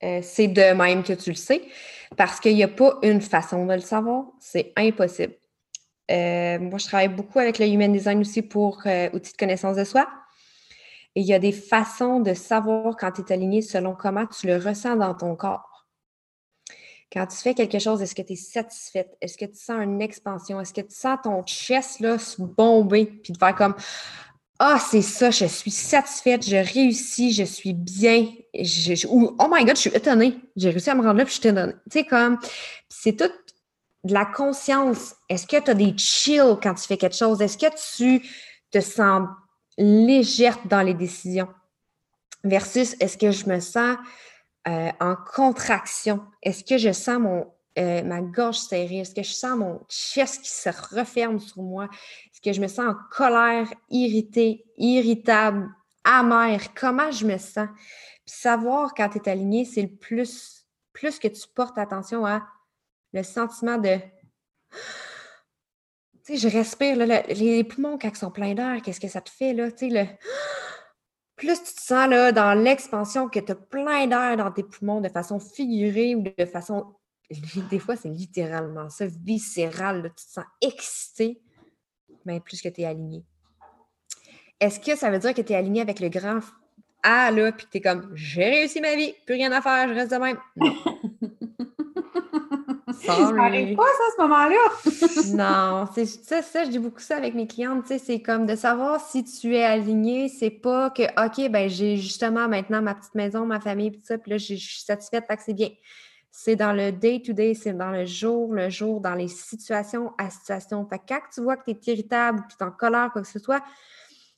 [0.03, 1.61] euh, c'est de même que tu le sais,
[2.17, 4.25] parce qu'il n'y a pas une façon de le savoir.
[4.39, 5.33] C'est impossible.
[6.11, 9.77] Euh, moi, je travaille beaucoup avec le Human Design aussi pour euh, outils de connaissance
[9.77, 10.07] de soi.
[11.15, 14.47] Et il y a des façons de savoir quand tu es aligné selon comment tu
[14.47, 15.87] le ressens dans ton corps.
[17.11, 19.17] Quand tu fais quelque chose, est-ce que tu es satisfaite?
[19.19, 20.61] Est-ce que tu sens une expansion?
[20.61, 23.75] Est-ce que tu sens ton chest là, se bomber puis de faire comme
[24.63, 28.27] ah, c'est ça, je suis satisfaite, je réussis, je suis bien.
[29.09, 30.35] ou, oh my God, je suis étonnée.
[30.55, 31.73] J'ai réussi à me rendre là, puis je suis étonnée.
[31.89, 32.37] Tu sais, comme,
[32.87, 33.31] c'est tout
[34.03, 35.15] de la conscience.
[35.29, 37.41] Est-ce que tu as des chills quand tu fais quelque chose?
[37.41, 38.27] Est-ce que tu
[38.71, 39.27] te sens
[39.77, 41.47] légère dans les décisions?
[42.43, 43.97] Versus, est-ce que je me sens
[44.67, 46.23] euh, en contraction?
[46.41, 48.99] Est-ce que je sens mon, euh, ma gorge serrée?
[48.99, 51.85] Est-ce que je sens mon chest qui se referme sur moi?
[51.85, 55.69] Est-ce que je me sens en colère, irritée, irritable,
[56.03, 56.73] amère?
[56.73, 57.69] Comment je me sens?
[58.25, 62.41] Puis savoir quand tu es aligné, c'est le plus, plus que tu portes attention à
[63.13, 63.97] le sentiment de.
[66.25, 69.21] Tu sais, je respire, là, les poumons, quand ils sont pleins d'air, qu'est-ce que ça
[69.21, 69.71] te fait, là?
[69.71, 70.05] Tu sais, le.
[71.35, 75.01] Plus tu te sens là, dans l'expansion, que tu as plein d'air dans tes poumons
[75.01, 76.93] de façon figurée ou de façon
[77.69, 80.11] des fois, c'est littéralement ça, viscéral.
[80.17, 81.41] tu te sens excité,
[82.25, 83.23] mais plus que tu es aligné.
[84.59, 86.39] Est-ce que ça veut dire que tu es aligné avec le grand
[87.03, 89.87] A, là, puis que tu es comme j'ai réussi ma vie, plus rien à faire,
[89.87, 90.37] je reste de même?
[92.93, 95.81] Ça n'arrive pas, ça, à ce moment-là.
[95.83, 98.45] non, c'est ça, ça, je dis beaucoup ça avec mes clientes, tu sais, c'est comme
[98.45, 102.95] de savoir si tu es aligné, c'est pas que, OK, ben j'ai justement maintenant ma
[102.95, 105.69] petite maison, ma famille, tout ça, puis là, je suis satisfaite, fait que c'est bien.
[106.33, 110.87] C'est dans le day-to-day, c'est dans le jour, le jour, dans les situations à situation.
[110.87, 113.09] Fait que quand tu vois que tu es irritable ou que tu es en colère,
[113.11, 113.61] quoi que ce soit,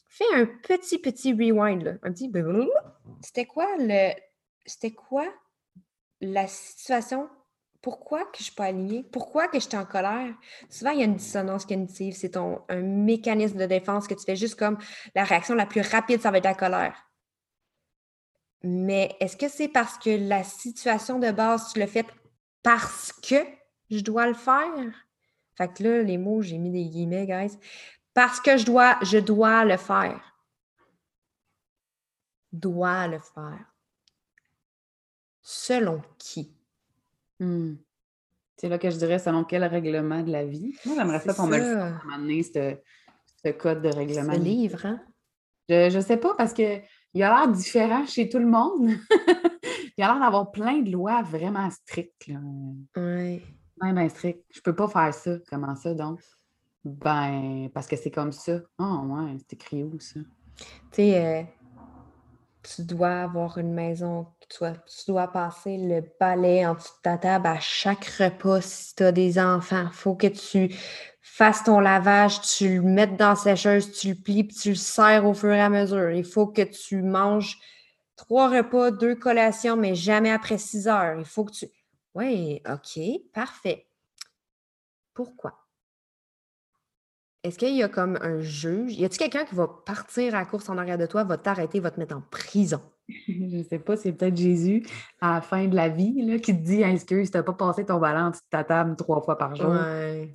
[0.10, 1.94] fais un petit, petit rewind, là.
[2.02, 2.32] un petit
[3.22, 4.14] c'était quoi le.
[4.66, 5.26] C'était quoi
[6.22, 7.30] la situation?
[7.84, 9.04] Pourquoi que je ne suis pas alignée?
[9.04, 10.34] Pourquoi que je suis en colère?
[10.70, 12.16] Souvent, il y a une dissonance cognitive.
[12.16, 14.78] C'est ton un mécanisme de défense que tu fais juste comme
[15.14, 16.96] la réaction la plus rapide, ça va être la colère.
[18.64, 22.08] Mais est-ce que c'est parce que la situation de base, tu l'as fait
[22.64, 23.46] parce que
[23.92, 24.96] je dois le faire?
[25.58, 27.60] Fait que là, les mots, j'ai mis des guillemets, guys.
[28.14, 30.22] Parce que je dois, je dois le faire.
[32.54, 33.66] Dois le faire.
[35.42, 36.56] Selon qui?
[37.44, 37.76] Hmm.
[38.58, 40.76] C'est là que je dirais selon quel règlement de la vie.
[40.86, 42.78] Moi, j'aimerais ça qu'on me le fasse,
[43.44, 44.34] ce, code de règlement.
[44.34, 45.02] Ce livre, hein?
[45.68, 46.80] Je ne sais pas parce que
[47.14, 48.90] il a l'air différent chez tout le monde.
[49.98, 52.28] il a l'air d'avoir plein de lois vraiment strictes.
[52.96, 53.42] Oui.
[53.82, 54.46] Bien, bien strictes.
[54.52, 55.32] Je peux pas faire ça.
[55.50, 56.22] Comment ça, donc?
[56.86, 58.60] Ben, parce que c'est comme ça.
[58.78, 60.20] Ah, oh, ouais, c'est écrit où, ça?
[60.58, 61.44] Tu sais, euh,
[62.64, 67.02] tu dois avoir une maison, tu dois, tu dois passer le balai en dessous de
[67.04, 69.88] ta table à chaque repas si tu as des enfants.
[69.88, 70.76] Il faut que tu
[71.22, 74.76] fasses ton lavage, tu le mettes dans la sécheuse, tu le plies, puis tu le
[74.76, 76.12] serres au fur et à mesure.
[76.12, 77.58] Il faut que tu manges
[78.16, 81.20] trois repas, deux collations, mais jamais après six heures.
[81.20, 81.68] Il faut que tu.
[82.16, 83.00] Oui, OK,
[83.34, 83.88] parfait.
[85.14, 85.63] Pourquoi?
[87.44, 88.98] Est-ce qu'il y a comme un juge?
[88.98, 91.82] Y a-t-il quelqu'un qui va partir à la course en arrière de toi, va t'arrêter,
[91.82, 92.80] va te mettre en prison?
[93.10, 94.88] Je ne sais pas, c'est peut-être Jésus
[95.20, 97.86] à la fin de la vie là, qui te dit Excuse, tu n'as pas passé
[97.86, 99.76] ton ballon de ta table trois fois par jour.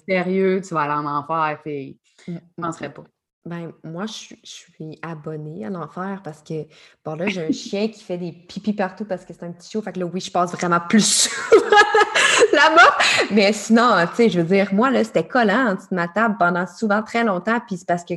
[0.06, 1.98] Sérieux, tu vas aller en enfer, fille.
[2.26, 3.04] Mm, je ne mm, penserais pas.
[3.46, 6.66] Ben, moi, je, suis abonnée à l'enfer parce que,
[7.02, 9.70] bon, là, j'ai un chien qui fait des pipis partout parce que c'est un petit
[9.70, 9.80] chiot.
[9.80, 11.30] Fait que là, oui, je passe vraiment plus
[12.52, 12.96] là-bas.
[13.30, 16.08] Mais sinon, tu sais, je veux dire, moi, là, c'était collant en dessous de ma
[16.08, 17.60] table pendant souvent très longtemps.
[17.66, 18.14] Puis c'est parce que,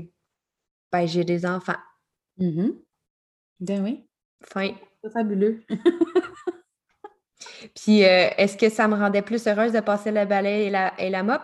[0.91, 1.77] ben, j'ai des enfants.
[2.37, 2.69] Mm
[3.59, 4.05] Ben oui.
[4.43, 4.71] Fin.
[5.03, 5.63] C'est fabuleux.
[7.75, 10.99] Puis, euh, est-ce que ça me rendait plus heureuse de passer le balai et la,
[10.99, 11.41] et la mop?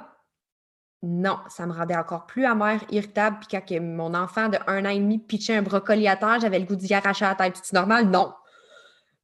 [1.03, 3.37] Non, ça me rendait encore plus amère, irritable.
[3.39, 6.57] Puis quand mon enfant de un an et demi pitchait un brocoli à terre, j'avais
[6.57, 7.59] le goût d'y arracher la tête.
[7.61, 8.09] C'est normal?
[8.09, 8.33] Non.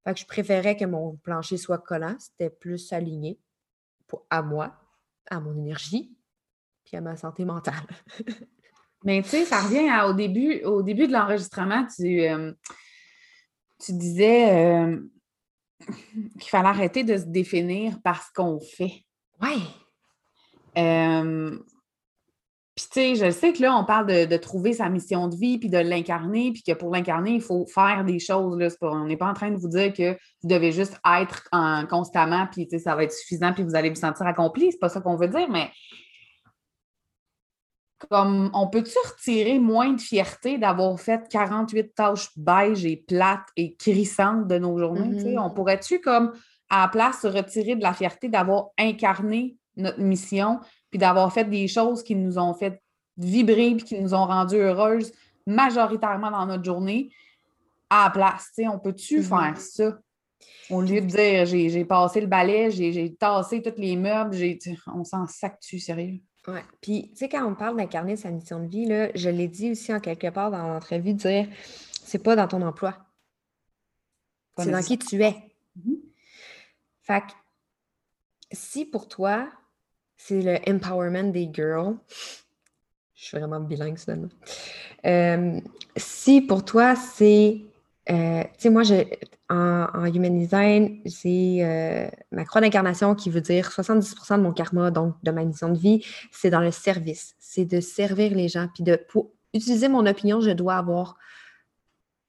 [0.04, 2.16] Fait que je préférais que mon plancher soit collant.
[2.20, 3.40] C'était plus aligné
[4.14, 4.76] pour, à moi,
[5.32, 6.16] à mon énergie,
[6.86, 7.88] puis à ma santé mentale.
[9.04, 12.54] Mais tu sais, ça revient au, début, au début de l'enregistrement, tu, euh,
[13.84, 15.02] tu disais euh,
[16.40, 19.04] qu'il fallait arrêter de se définir par ce qu'on fait.
[19.42, 19.64] Oui.
[20.78, 21.60] Euh,
[22.76, 25.60] puis, tu sais, je sais que là, on parle de, trouver sa mission de vie,
[25.60, 28.58] puis de l'incarner, puis que pour l'incarner, il faut faire des choses.
[28.58, 28.70] Là.
[28.82, 32.48] on n'est pas en train de vous dire que vous devez juste être en, constamment,
[32.52, 34.72] puis ça va être suffisant, puis vous allez vous sentir accompli.
[34.72, 35.70] C'est pas ça qu'on veut dire, mais
[38.10, 43.76] comme on peut-tu retirer moins de fierté d'avoir fait 48 tâches beige et plates et
[43.76, 45.24] crissantes de nos journées?
[45.24, 45.40] Mm-hmm.
[45.40, 46.34] On pourrait-tu, comme
[46.72, 50.60] à la place, se retirer de la fierté d'avoir incarné notre mission,
[50.94, 52.80] puis d'avoir fait des choses qui nous ont fait
[53.18, 55.12] vibrer, puis qui nous ont rendues heureuses
[55.48, 57.10] majoritairement dans notre journée,
[57.90, 58.52] à la place.
[58.60, 59.24] On peut-tu mm-hmm.
[59.24, 59.98] faire ça?
[60.70, 64.38] Au lieu de dire j'ai passé le balai, j'ai tassé tous les meubles,
[64.94, 66.20] on s'en sac-tu, sérieux?
[66.48, 66.60] Oui.
[66.80, 69.72] Puis, tu sais, quand on parle d'incarner sa mission de vie, là, je l'ai dit
[69.72, 71.48] aussi en quelque part dans l'entrevue, dire
[72.04, 72.96] c'est pas dans ton emploi.
[74.60, 75.36] C'est dans qui tu es.
[75.80, 76.00] Mm-hmm.
[77.02, 77.34] Fait que,
[78.52, 79.50] si pour toi,
[80.26, 81.96] c'est le empowerment des girls.
[83.14, 84.30] Je suis vraiment bilingue, finalement.
[85.06, 85.60] Euh,
[85.98, 87.62] si pour toi, c'est.
[88.10, 88.84] Euh, tu sais, moi,
[89.50, 94.92] en, Human Design, c'est euh, ma croix d'incarnation qui veut dire 70% de mon karma,
[94.92, 97.36] donc de ma mission de vie, c'est dans le service.
[97.40, 98.68] C'est de servir les gens.
[98.74, 101.18] Puis de, pour utiliser mon opinion, je dois avoir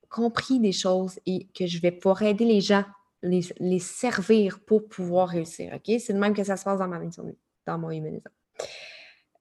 [0.08, 2.84] compris des choses et que je vais pouvoir aider les gens,
[3.22, 5.72] les, les servir pour pouvoir réussir.
[5.74, 5.96] OK?
[5.98, 8.28] C'est le même que ça se passe dans ma mission de vie dans mon humanisme.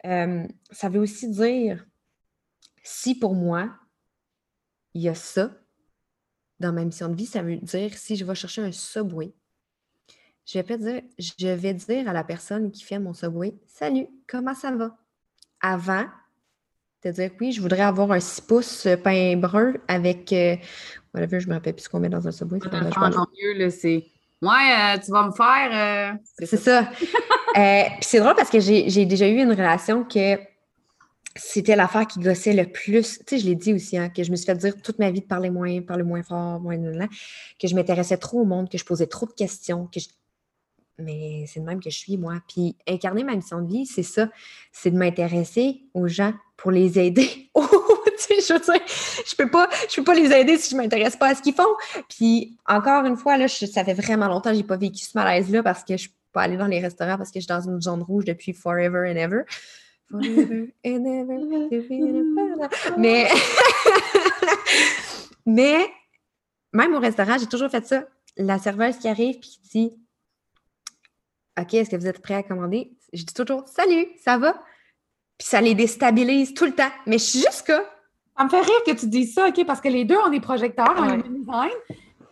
[0.06, 1.86] Euh, ça veut aussi dire,
[2.84, 3.74] si pour moi,
[4.94, 5.52] il y a ça
[6.60, 9.34] dans ma mission de vie, ça veut dire si je vais chercher un subway,
[10.46, 14.54] je vais, dire, je vais dire à la personne qui fait mon subway Salut, comment
[14.54, 14.98] ça va?
[15.62, 16.06] Avant
[17.04, 20.32] de dire oui, je voudrais avoir un 6 pouces pain brun avec.
[20.34, 20.58] Euh,
[21.14, 22.60] whatever, je me rappelle plus ce qu'on met dans un subway.
[22.62, 22.70] C'est
[23.42, 24.13] mieux, c'est
[24.44, 26.18] Ouais, euh, tu vas me faire.
[26.40, 26.90] c'est ça.
[27.56, 30.40] Euh, puis c'est drôle parce que j'ai déjà eu une relation que
[31.36, 33.20] c'était l'affaire qui gossait le plus.
[33.20, 35.12] Tu sais, je l'ai dit aussi, hein, que je me suis fait dire toute ma
[35.12, 38.78] vie de parler moins, parler moins fort, moins que je m'intéressais trop au monde, que
[38.78, 40.00] je posais trop de questions, que
[41.00, 42.36] mais c'est de même que je suis, moi.
[42.48, 44.30] Puis incarner ma mission de vie, c'est ça.
[44.72, 47.50] C'est de m'intéresser aux gens pour les aider.
[48.48, 48.82] je veux dire,
[49.26, 51.54] je peux pas, je peux pas les aider si je m'intéresse pas à ce qu'ils
[51.54, 51.76] font.
[52.10, 55.64] Puis encore une fois, là, ça fait vraiment longtemps que j'ai pas vécu ce malaise-là
[55.64, 58.02] parce que je pas aller dans les restaurants parce que je suis dans une zone
[58.02, 59.44] rouge depuis forever and ever.
[60.10, 61.40] Forever and ever.
[62.98, 63.30] Mais,
[65.46, 65.86] mais
[66.72, 68.06] même au restaurant, j'ai toujours fait ça.
[68.38, 69.94] La serveuse qui arrive et qui dit
[71.60, 72.92] OK, est-ce que vous êtes prêt à commander?
[73.14, 74.54] Je dis toujours Salut, ça va?
[75.38, 76.92] Puis ça les déstabilise tout le temps.
[77.06, 77.72] Mais je suis juste.
[78.38, 80.40] Ça me fait rire que tu dises ça, OK, parce que les deux, on est
[80.40, 81.72] projecteurs, on est design.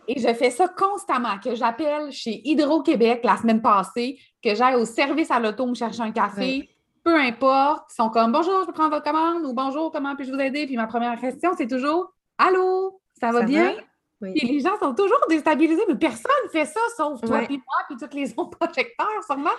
[0.08, 4.84] Et je fais ça constamment, que j'appelle chez Hydro-Québec la semaine passée, que j'aille au
[4.84, 6.68] service à l'auto me chercher un café,
[7.04, 7.84] peu importe.
[7.90, 10.66] Ils sont comme Bonjour, je peux prendre votre commande ou Bonjour, comment puis-je vous aider?
[10.66, 13.74] Puis ma première question, c'est toujours Allô, ça va bien?
[14.24, 17.76] Et les gens sont toujours déstabilisés, mais personne ne fait ça sauf toi, puis moi,
[17.88, 19.50] puis tous les autres projecteurs, sûrement.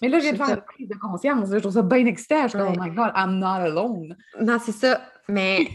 [0.00, 1.48] Mais là, j'ai de faire une prise de conscience.
[1.50, 2.42] Je trouve ça bien excitant.
[2.44, 4.16] Je suis comme, oh my God, I'm not alone.
[4.40, 5.00] Non, c'est ça.
[5.28, 5.66] Mais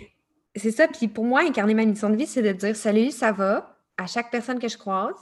[0.55, 0.87] c'est ça.
[0.87, 3.71] Puis pour moi, incarner ma mission de vie, c'est de dire Salut, ça va?
[4.01, 5.15] à chaque personne que je croise.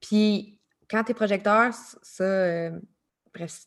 [0.00, 0.60] Puis
[0.90, 2.70] quand tu es projecteur, ça, euh,
[3.34, 3.60] bref,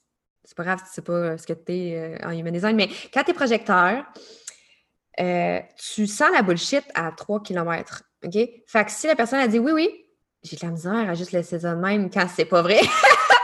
[0.44, 2.90] c'est pas grave si c'est pas ce que tu es euh, en human design, mais
[3.14, 4.06] quand tu es projecteur,
[5.20, 8.04] euh, tu sens la bullshit à 3 km.
[8.24, 8.34] OK?
[8.68, 10.06] Fait que si la personne a dit oui, oui,
[10.44, 12.82] j'ai de la misère à juste laisser ça de même quand c'est pas vrai.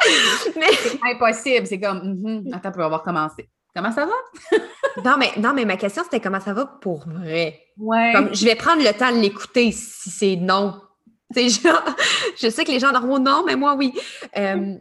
[0.03, 1.68] C'est impossible.
[1.68, 3.47] C'est comme, mm-hmm, attends, on peut avoir commencé.
[3.74, 4.57] Comment ça va?
[5.04, 7.68] Non, mais, non, mais ma question, c'était comment ça va pour vrai?
[7.78, 8.12] Ouais.
[8.14, 10.82] Comme, je vais prendre le temps de l'écouter si c'est non.
[11.36, 11.96] Genre,
[12.42, 13.94] je sais que les gens diront non, mais moi, oui.
[14.38, 14.76] Euh,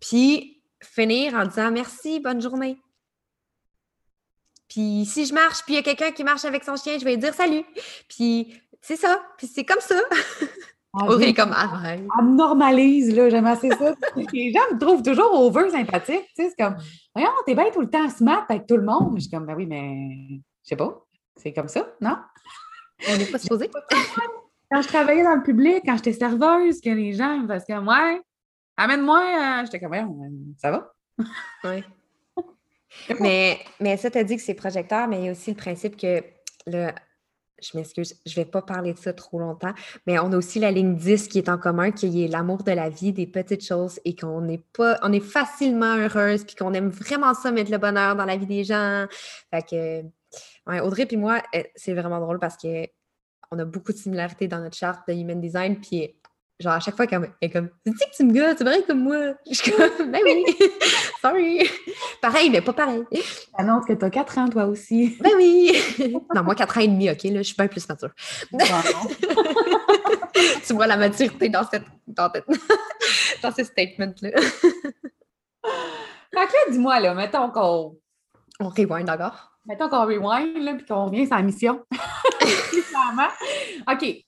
[0.00, 2.78] puis, finir en disant merci, bonne journée.
[4.68, 7.04] Puis, si je marche, puis il y a quelqu'un qui marche avec son chien, je
[7.04, 7.64] vais lui dire salut.
[8.08, 9.22] Puis, c'est ça.
[9.38, 10.00] Puis, c'est comme ça.
[10.94, 13.94] Ah, oui, comme Elle me normalise, là, j'aime assez ça.
[14.32, 16.24] les gens me trouvent toujours over sympathique.
[16.34, 16.76] Tu sais, c'est comme,
[17.14, 19.12] voyons, t'es bien tout le temps smart avec tout le monde.
[19.16, 21.04] Je suis comme, ben oui, mais je sais pas.
[21.36, 22.16] C'est comme ça, non?
[23.06, 23.70] On n'est pas supposé.
[24.70, 28.20] quand je travaillais dans le public, quand j'étais serveuse, que les gens, parce que, ouais,
[28.76, 30.92] amène-moi, euh, j'étais comme, ça va?
[31.64, 31.84] Oui.
[33.20, 35.56] mais, mais ça, tu as dit que c'est projecteur, mais il y a aussi le
[35.56, 36.22] principe que
[36.66, 36.90] le,
[37.60, 39.72] je m'excuse, je ne vais pas parler de ça trop longtemps,
[40.06, 42.72] mais on a aussi la ligne 10 qui est en commun, qui est l'amour de
[42.72, 46.72] la vie, des petites choses et qu'on est pas, on est facilement heureuse puis qu'on
[46.72, 49.06] aime vraiment ça, mettre le bonheur dans la vie des gens.
[49.50, 52.86] Fait que, Audrey puis moi, eh, c'est vraiment drôle parce que
[53.50, 56.14] on a beaucoup de similarités dans notre charte de Human Design, puis
[56.60, 58.82] genre à chaque fois qu'elle est comme tu dis que tu me gars, c'est vrai
[58.86, 59.34] comme moi.
[59.48, 60.44] Je suis comme ben oui,
[61.22, 61.70] sorry.
[62.20, 63.04] Pareil, mais pas pareil.
[63.56, 65.16] Annonce que tu as 4 ans toi aussi.
[65.20, 65.72] Ben oui.
[66.34, 68.10] non, moi 4 ans et demi, OK, là, je suis bien plus mature.
[70.66, 72.30] tu vois la maturité dans cette dans,
[73.42, 74.40] dans ce statement-là.
[74.40, 74.50] fait
[76.32, 77.96] que là, dis-moi, là, mettons qu'on.
[78.60, 79.52] On rewind encore.
[79.66, 81.84] Mettons qu'on rewind, là, puis qu'on revient sur la mission.
[83.90, 84.24] OK.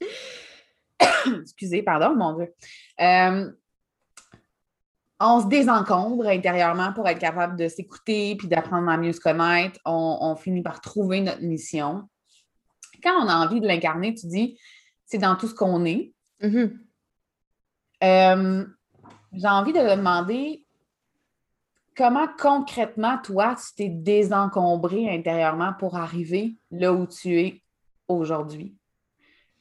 [1.43, 2.53] Excusez, pardon, mon Dieu.
[3.01, 3.51] Euh,
[5.21, 9.79] on se désencombre intérieurement pour être capable de s'écouter puis d'apprendre à mieux se connaître.
[9.85, 12.09] On, finit par trouver notre mission.
[13.03, 14.59] Quand on a envie de l'incarner, tu dis,
[15.05, 16.13] c'est dans tout ce qu'on est.
[16.43, 16.79] Mm-hmm.
[18.03, 18.67] Euh,
[19.33, 20.65] j'ai envie de te demander
[21.95, 27.63] comment concrètement, toi, tu t'es désencombré intérieurement pour arriver là où tu es
[28.09, 28.75] aujourd'hui?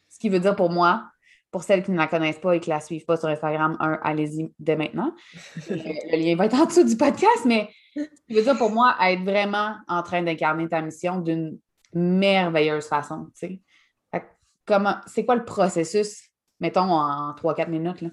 [0.07, 1.11] Ce qui veut dire pour moi,
[1.51, 3.75] pour celles qui ne la connaissent pas et qui ne la suivent pas sur Instagram,
[3.79, 5.13] un, allez-y dès maintenant.
[5.71, 5.75] Euh,
[6.11, 9.23] le lien va être en dessous du podcast, mais je veux dire pour moi, être
[9.23, 11.59] vraiment en train d'incarner ta mission d'une
[11.93, 13.27] merveilleuse façon.
[14.65, 16.29] Comment, c'est quoi le processus,
[16.59, 18.01] mettons, en 3-4 minutes?
[18.01, 18.09] Là?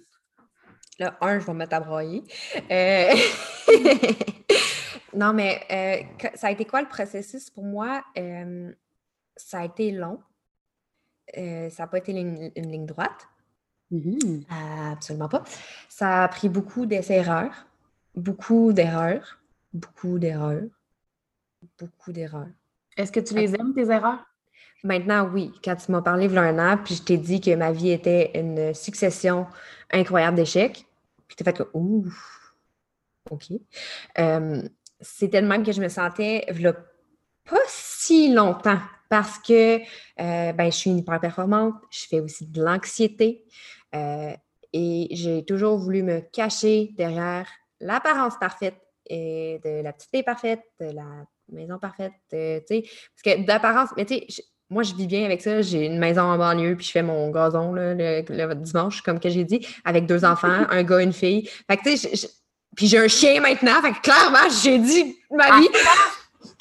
[0.99, 2.25] là, un, je vais me mettre à broyer.
[2.71, 3.15] Euh,
[5.15, 7.51] non, mais euh, ça a été quoi le processus?
[7.51, 8.03] Pour moi?
[9.37, 10.19] ça a été long.
[11.37, 13.29] Euh, ça n'a pas été une, ligne droite.
[13.93, 14.45] Mm-hmm.
[14.93, 15.45] absolument pas.
[15.89, 17.67] Ça a pris beaucoup d'essais-erreurs,
[18.17, 19.39] beaucoup d'erreurs,
[19.73, 20.65] beaucoup d'erreurs,
[21.79, 22.49] beaucoup d'erreurs.
[22.97, 24.25] Est-ce que tu les aimes, tes erreurs?
[24.83, 25.53] Maintenant, oui.
[25.65, 27.73] Quand tu m'as parlé il y a un an, puis je t'ai dit que ma
[27.73, 29.47] vie était une succession
[29.93, 30.87] incroyable d'échecs,
[31.29, 32.07] puis tu as fait que, ouh,
[33.31, 33.53] OK.
[34.19, 34.63] Euh,
[35.01, 36.75] C'était le même que je me sentais, il
[37.45, 42.47] pas si longtemps parce que euh, ben, je suis une hyper performante, je fais aussi
[42.47, 43.45] de l'anxiété
[43.95, 44.33] euh,
[44.73, 47.49] et j'ai toujours voulu me cacher derrière
[47.81, 48.77] l'apparence parfaite
[49.09, 53.91] et de la petite fille parfaite, de la maison parfaite, tu sais, parce que d'apparence,
[53.97, 55.63] mais tu sais, moi, je vis bien avec ça.
[55.63, 59.29] J'ai une maison en banlieue, puis je fais mon gazon le, le, dimanche, comme que
[59.29, 61.49] j'ai dit, avec deux enfants, un gars, une fille.
[61.71, 62.29] Fait que, tu sais,
[62.77, 63.81] puis j'ai un chien maintenant.
[63.81, 65.69] Fait que clairement, j'ai dit ma vie.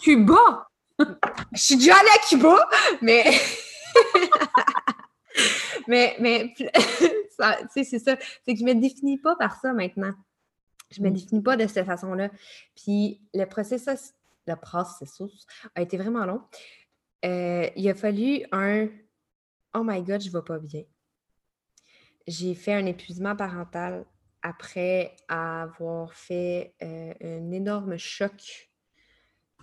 [0.01, 0.67] Cuba!
[0.99, 2.69] Je suis déjà allée à Cuba,
[3.01, 3.23] mais.
[5.87, 6.53] mais, mais,
[7.69, 8.17] c'est ça.
[8.45, 10.13] C'est que je ne me définis pas par ça maintenant.
[10.91, 11.13] Je ne me mm.
[11.13, 12.29] définis pas de cette façon-là.
[12.75, 14.13] Puis le processus,
[14.47, 16.41] le processus a été vraiment long.
[17.25, 18.87] Euh, il a fallu un
[19.73, 20.83] Oh my God, je ne vais pas bien.
[22.27, 24.05] J'ai fait un épuisement parental
[24.41, 28.69] après avoir fait euh, un énorme choc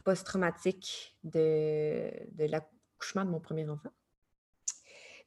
[0.02, 3.90] post-traumatique de, l'accouchement de mon premier enfant.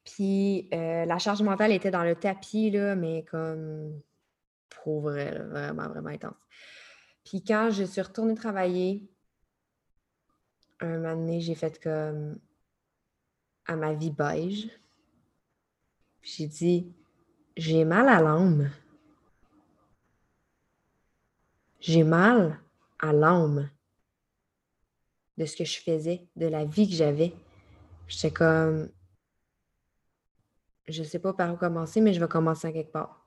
[0.03, 3.99] Puis euh, la charge mentale était dans le tapis, là, mais comme
[4.69, 6.36] pour vrai, vraiment, vraiment intense.
[7.23, 9.09] Puis quand je suis retournée travailler,
[10.80, 12.38] un moment donné, j'ai fait comme
[13.65, 14.69] à ma vie beige.
[16.21, 16.93] J'ai dit,
[17.57, 18.71] j'ai mal à l'âme.
[21.80, 22.59] J'ai mal
[22.99, 23.69] à l'âme
[25.38, 27.34] de ce que je faisais, de la vie que j'avais.
[28.08, 28.90] J'étais comme,
[30.88, 33.26] je sais pas par où commencer, mais je vais commencer à quelque part.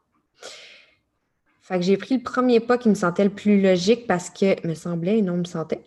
[1.61, 4.67] Fait que j'ai pris le premier pas qui me sentait le plus logique parce que,
[4.67, 5.85] me semblait, et non me sentait.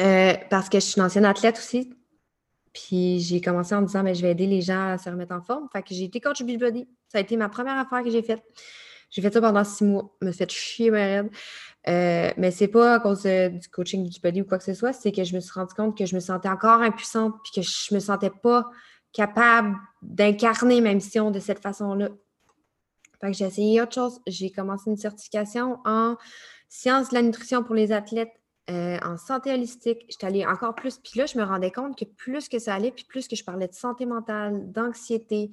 [0.00, 1.92] Euh, parce que je suis une ancienne athlète aussi.
[2.72, 5.10] Puis j'ai commencé en me disant, mais ben, je vais aider les gens à se
[5.10, 5.68] remettre en forme.
[5.72, 6.88] Fait que j'ai été coach Beachbody.
[7.08, 8.42] Ça a été ma première affaire que j'ai faite.
[9.10, 10.14] J'ai fait ça pendant six mois.
[10.20, 11.22] Je me suis fait chier ma.
[11.88, 14.92] Euh, mais c'est pas à cause du coaching Beachbody ou quoi que ce soit.
[14.92, 17.66] C'est que je me suis rendu compte que je me sentais encore impuissante puis que
[17.66, 18.64] je me sentais pas
[19.12, 22.10] capable d'incarner ma mission de cette façon-là.
[23.20, 24.20] Fait que j'ai essayé autre chose.
[24.26, 26.16] J'ai commencé une certification en
[26.68, 28.32] sciences de la nutrition pour les athlètes,
[28.70, 30.04] euh, en santé holistique.
[30.10, 30.98] J'étais allée encore plus.
[30.98, 33.42] Puis là, je me rendais compte que plus que ça allait, puis plus que je
[33.42, 35.50] parlais de santé mentale, d'anxiété,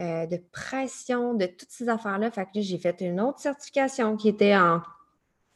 [0.00, 2.30] euh, de pression, de toutes ces affaires-là.
[2.30, 4.82] Fait que j'ai fait une autre certification qui était en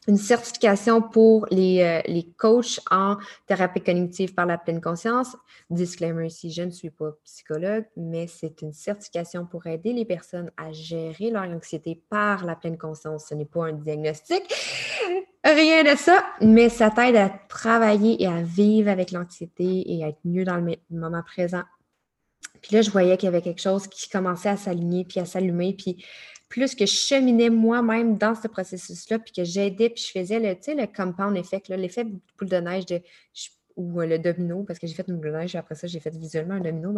[0.07, 3.17] une certification pour les, euh, les, coachs en
[3.47, 5.35] thérapie cognitive par la pleine conscience.
[5.69, 10.51] Disclaimer ici, je ne suis pas psychologue, mais c'est une certification pour aider les personnes
[10.57, 13.27] à gérer leur anxiété par la pleine conscience.
[13.29, 14.41] Ce n'est pas un diagnostic,
[15.43, 20.07] rien de ça, mais ça t'aide à travailler et à vivre avec l'anxiété et à
[20.07, 21.63] être mieux dans le moment présent.
[22.61, 25.25] Puis là, je voyais qu'il y avait quelque chose qui commençait à s'aligner puis à
[25.25, 25.73] s'allumer.
[25.73, 26.03] Puis
[26.49, 30.81] plus que je cheminais moi-même dans ce processus-là, puis que j'aidais, puis je faisais le,
[30.81, 33.01] le compound effect, l'effet boule de neige de,
[33.75, 35.85] ou euh, le domino, parce que j'ai fait une boule de neige, et après ça,
[35.85, 36.93] j'ai fait visuellement un domino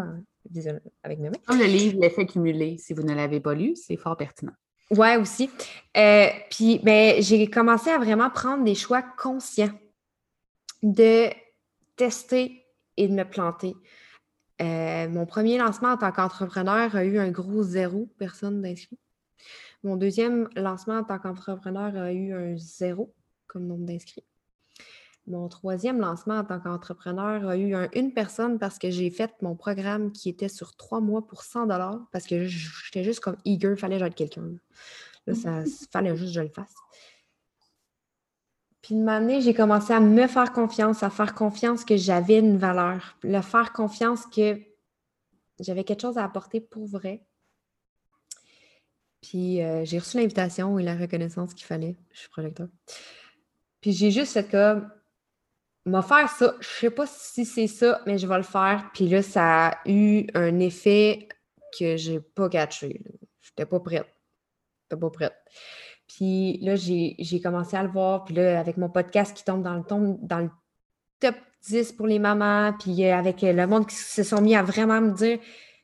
[1.03, 1.38] avec mes mains.
[1.45, 4.53] Comme le livre L'effet cumulé, si vous ne l'avez pas lu, c'est fort pertinent.
[4.89, 5.49] Ouais, aussi.
[5.97, 9.72] Euh, puis, ben, j'ai commencé à vraiment prendre des choix conscients
[10.82, 11.30] de
[11.95, 12.66] tester
[12.97, 13.76] et de me planter.
[14.62, 18.99] Euh, mon premier lancement en tant qu'entrepreneur a eu un gros zéro personne d'inscrits.
[19.84, 23.14] Mon deuxième lancement en tant qu'entrepreneur a eu un zéro
[23.47, 24.24] comme nombre d'inscrits.
[25.28, 29.55] Mon troisième lancement en tant qu'entrepreneur a eu une personne parce que j'ai fait mon
[29.55, 31.68] programme qui était sur trois mois pour 100
[32.12, 34.43] parce que j'étais juste comme eager, il fallait que quelqu'un.
[35.28, 36.74] Là, ça fallait juste que je le fasse.
[38.82, 42.57] Puis une année, j'ai commencé à me faire confiance, à faire confiance que j'avais une
[42.57, 44.59] valeur, le faire confiance que
[45.59, 47.23] j'avais quelque chose à apporter pour vrai,
[49.21, 51.95] puis euh, j'ai reçu l'invitation et la reconnaissance qu'il fallait.
[52.11, 52.67] Je suis projecteur.
[53.79, 54.91] Puis j'ai juste fait comme,
[55.86, 56.55] m'a faire ça.
[56.59, 58.89] Je sais pas si c'est ça, mais je vais le faire.
[58.93, 61.27] Puis là, ça a eu un effet
[61.77, 63.01] que j'ai pas catché.
[63.39, 64.07] J'étais pas prête.
[64.84, 65.36] J'étais pas prête.
[66.16, 68.26] Puis là, j'ai commencé à le voir.
[68.26, 70.49] Puis là, avec mon podcast qui tombe dans le, dans le
[71.20, 71.36] top
[71.68, 74.99] 10 pour les mamans, puis euh, avec le monde qui se sont mis à vraiment
[74.99, 75.39] me dire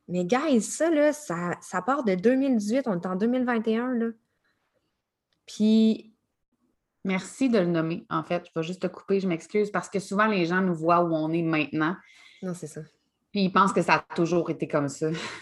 [0.10, 4.08] mais guys, ça, là, ça, ça part de 2018, on est en 2021, là.
[5.46, 6.14] Puis.
[7.04, 8.44] Merci de le nommer, en fait.
[8.48, 11.16] Je vais juste te couper, je m'excuse, parce que souvent, les gens nous voient où
[11.16, 11.96] on est maintenant.
[12.44, 12.82] Non, c'est ça.
[13.32, 15.08] Puis ils pensent que ça a toujours été comme ça.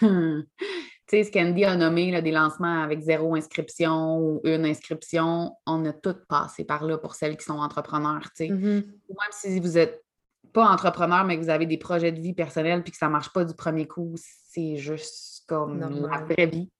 [1.08, 5.52] tu sais, ce qu'Andy a nommé là, des lancements avec zéro inscription ou une inscription,
[5.64, 8.22] on a toutes passé par là pour celles qui sont entrepreneurs.
[8.36, 8.48] tu sais.
[8.48, 8.84] Mm-hmm.
[8.84, 10.04] Même si vous êtes
[10.52, 13.12] pas entrepreneur, mais que vous avez des projets de vie personnels puis que ça ne
[13.12, 16.70] marche pas du premier coup, c'est juste comme la vraie vie.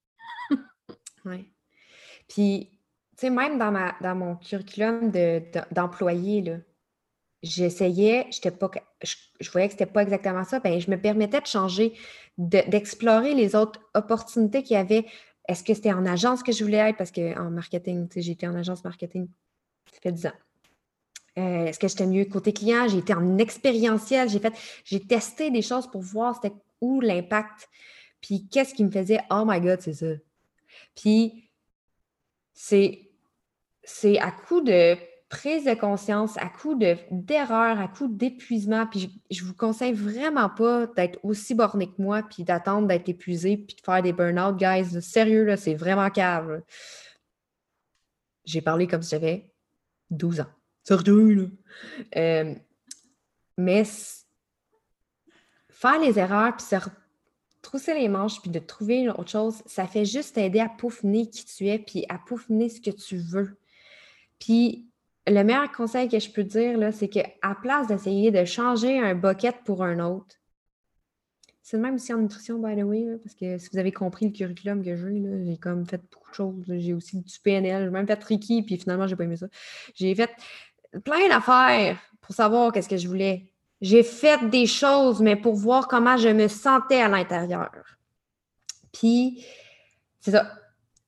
[1.24, 1.52] oui.
[2.28, 2.70] Puis,
[3.16, 5.12] tu sais, même dans, ma, dans mon curriculum
[5.70, 6.60] d'employé, de,
[7.42, 8.28] j'essayais,
[8.58, 8.70] pas,
[9.02, 11.92] je, voyais que c'était pas exactement ça, ben, je me permettais de changer,
[12.38, 15.06] d'explorer les autres opportunités qu'il y avait.
[15.48, 16.96] Est-ce que c'était en agence que je voulais être?
[16.96, 19.28] Parce qu'en marketing, sais, j'étais en agence marketing,
[19.92, 20.32] ça fait 10 ans.
[21.38, 22.88] Euh, est-ce que j'étais mieux côté client?
[22.88, 24.28] J'ai été en expérientiel.
[24.28, 27.68] J'ai fait, j'ai testé des choses pour voir c'était où l'impact.
[28.20, 30.14] Puis qu'est-ce qui me faisait Oh my God, c'est ça.
[30.94, 31.50] Puis
[32.54, 34.96] c'est à coup de
[35.36, 38.86] prise de conscience, à coup de, d'erreur, à coup d'épuisement.
[38.86, 43.08] Puis je, ne vous conseille vraiment pas d'être aussi borné que moi, puis d'attendre d'être
[43.10, 45.02] épuisé, puis de faire des burn-out, guys.
[45.02, 46.62] Sérieux, là, c'est vraiment cave.
[48.46, 49.52] J'ai parlé comme si j'avais
[50.08, 50.46] 12 ans.
[50.84, 51.44] Surtout, là?
[52.16, 52.54] Euh,
[53.58, 53.84] mais
[55.68, 56.76] faire les erreurs, puis se
[57.60, 61.44] trousser les manches, puis de trouver autre chose, ça fait juste t'aider à peaufiner qui
[61.44, 63.58] tu es, puis à peaufiner ce que tu veux.
[64.38, 64.85] Puis
[65.26, 69.56] le meilleur conseil que je peux dire, c'est qu'à place d'essayer de changer un bucket
[69.64, 70.36] pour un autre,
[71.62, 74.26] c'est le même aussi en nutrition, by the way, parce que si vous avez compris
[74.26, 76.64] le curriculum que j'ai, j'ai comme fait beaucoup de choses.
[76.68, 79.48] J'ai aussi du PNL, j'ai même fait Ricky, puis finalement, j'ai pas aimé ça.
[79.92, 80.30] J'ai fait
[81.04, 83.52] plein d'affaires pour savoir qu'est-ce que je voulais.
[83.80, 87.72] J'ai fait des choses, mais pour voir comment je me sentais à l'intérieur.
[88.92, 89.44] Puis,
[90.20, 90.52] c'est ça.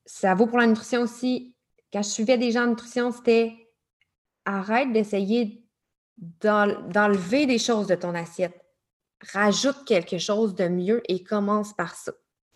[0.04, 1.54] Ça vaut pour la nutrition aussi.
[1.92, 3.67] Quand je suivais des gens en nutrition, c'était
[4.48, 5.64] arrête d'essayer
[6.16, 8.64] d'enlever des choses de ton assiette.
[9.32, 12.12] Rajoute quelque chose de mieux et commence par ça.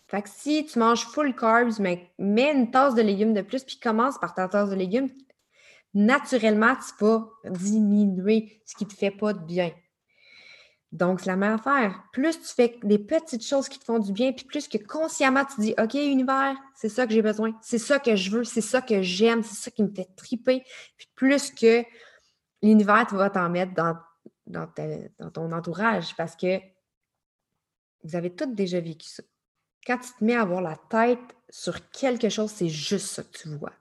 [0.07, 3.63] Fait que si tu manges full carbs, mais mets une tasse de légumes de plus,
[3.63, 5.09] puis commence par ta tasse de légumes,
[5.93, 9.71] naturellement, tu vas diminuer ce qui ne te fait pas de bien.
[10.93, 12.03] Donc, c'est la meilleure affaire.
[12.13, 15.43] Plus tu fais des petites choses qui te font du bien, puis plus que consciemment
[15.43, 18.61] tu dis OK, univers, c'est ça que j'ai besoin, c'est ça que je veux, c'est
[18.61, 20.63] ça que j'aime, c'est ça qui me fait triper.
[20.95, 21.83] Puis plus que
[22.61, 23.97] l'univers va t'en mettre dans,
[25.33, 26.59] ton entourage parce que
[28.03, 29.23] vous avez toutes déjà vécu ça.
[29.87, 33.35] Quand tu te mets à avoir la tête sur quelque chose, c'est juste ça que
[33.35, 33.73] tu vois.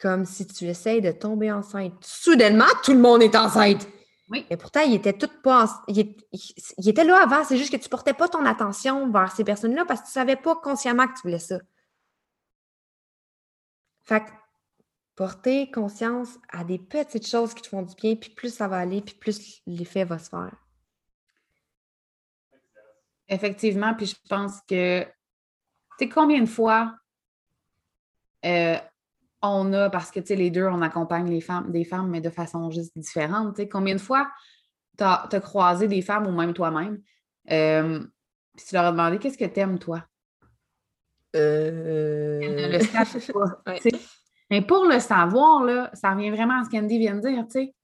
[0.00, 1.92] Comme si tu essayes de tomber enceinte.
[2.00, 3.86] Soudainement, tout le monde est enceinte.
[4.30, 4.46] Oui.
[4.50, 5.82] Et pourtant, il était tout pas.
[5.88, 9.84] Était là avant, c'est juste que tu ne portais pas ton attention vers ces personnes-là
[9.86, 11.58] parce que tu ne savais pas consciemment que tu voulais ça.
[14.04, 14.30] Fait que
[15.16, 18.78] porter conscience à des petites choses qui te font du bien, puis plus ça va
[18.78, 20.54] aller, puis plus l'effet va se faire.
[23.28, 25.08] Effectivement, puis je pense que, tu
[25.98, 26.94] sais, combien de fois
[28.44, 28.78] euh,
[29.42, 32.20] on a, parce que, tu sais, les deux, on accompagne les femmes, des femmes, mais
[32.20, 34.28] de façon juste différente, tu sais, combien de fois
[34.96, 37.00] tu as, croisé des femmes ou même toi-même,
[37.50, 38.00] euh,
[38.56, 40.04] puis tu leur as demandé qu'est-ce que tu aimes, toi?
[41.36, 42.40] Euh...
[42.40, 43.74] Le pas?
[44.50, 47.60] Mais pour le savoir, là, ça revient vraiment à ce qu'Andy vient de dire, tu
[47.60, 47.74] sais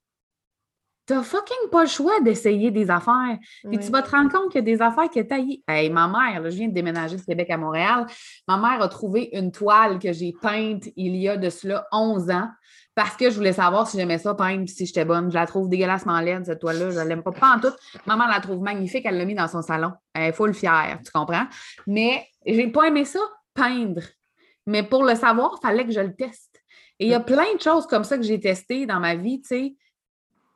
[1.07, 3.39] t'as fucking pas le choix d'essayer des affaires.
[3.69, 5.39] Puis tu vas te rendre compte qu'il y a des affaires que t'as.
[5.69, 8.07] Hey, ma mère, là, je viens de déménager de Québec à Montréal.
[8.49, 12.31] Ma mère a trouvé une toile que j'ai peinte il y a de cela 11
[12.31, 12.49] ans
[12.95, 15.31] parce que je voulais savoir si j'aimais ça peindre si j'étais bonne.
[15.31, 16.91] Je la trouve dégueulassement laide, cette toile-là.
[16.91, 17.75] Je l'aime pas, pas en tout.
[18.07, 19.05] Maman la trouve magnifique.
[19.05, 19.93] Elle l'a mis dans son salon.
[20.15, 21.47] Elle est full fière, tu comprends?
[21.87, 23.21] Mais j'ai pas aimé ça,
[23.53, 24.03] peindre.
[24.67, 26.63] Mais pour le savoir, il fallait que je le teste.
[27.01, 29.43] Et il y a plein de choses comme ça que j'ai testées dans ma vie,
[29.43, 29.77] tu sais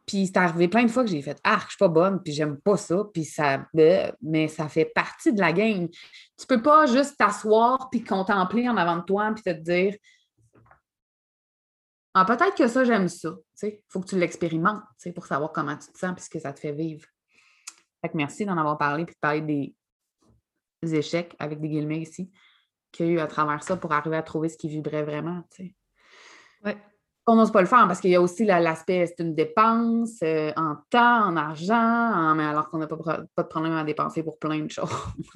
[0.09, 2.32] puis c'est arrivé plein de fois que j'ai fait Ah, je suis pas bonne, puis
[2.32, 3.68] j'aime pas ça, puis ça.
[4.22, 5.88] Mais ça fait partie de la game.
[5.88, 9.94] Tu peux pas juste t'asseoir puis contempler en avant de toi puis te dire
[12.14, 13.34] Ah, peut-être que ça, j'aime ça.
[13.62, 14.82] Il faut que tu l'expérimentes
[15.14, 17.06] pour savoir comment tu te sens et ce que ça te fait vivre.
[18.00, 19.42] Fait que merci d'en avoir parlé puis de parler
[20.82, 22.32] des échecs avec des guillemets ici
[22.92, 25.42] qu'il y a eu à travers ça pour arriver à trouver ce qui vibrait vraiment.
[26.64, 26.72] Oui
[27.29, 30.53] on n'ose pas le faire parce qu'il y a aussi l'aspect, c'est une dépense euh,
[30.57, 34.39] en temps, en argent, mais alors qu'on n'a pas, pas, de problème à dépenser pour
[34.39, 34.91] plein de choses.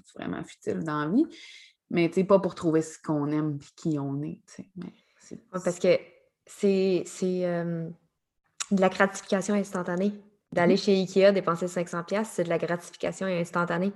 [0.04, 1.26] c'est vraiment futile dans la vie.
[1.90, 4.40] Mais tu sais, pas pour trouver ce qu'on aime et qui on est.
[5.52, 5.98] parce que
[6.46, 7.88] c'est euh,
[8.70, 10.12] de la gratification instantanée.
[10.52, 10.84] D'aller mm-hmm.
[10.84, 13.92] chez Ikea, dépenser 500$, c'est de la gratification instantanée.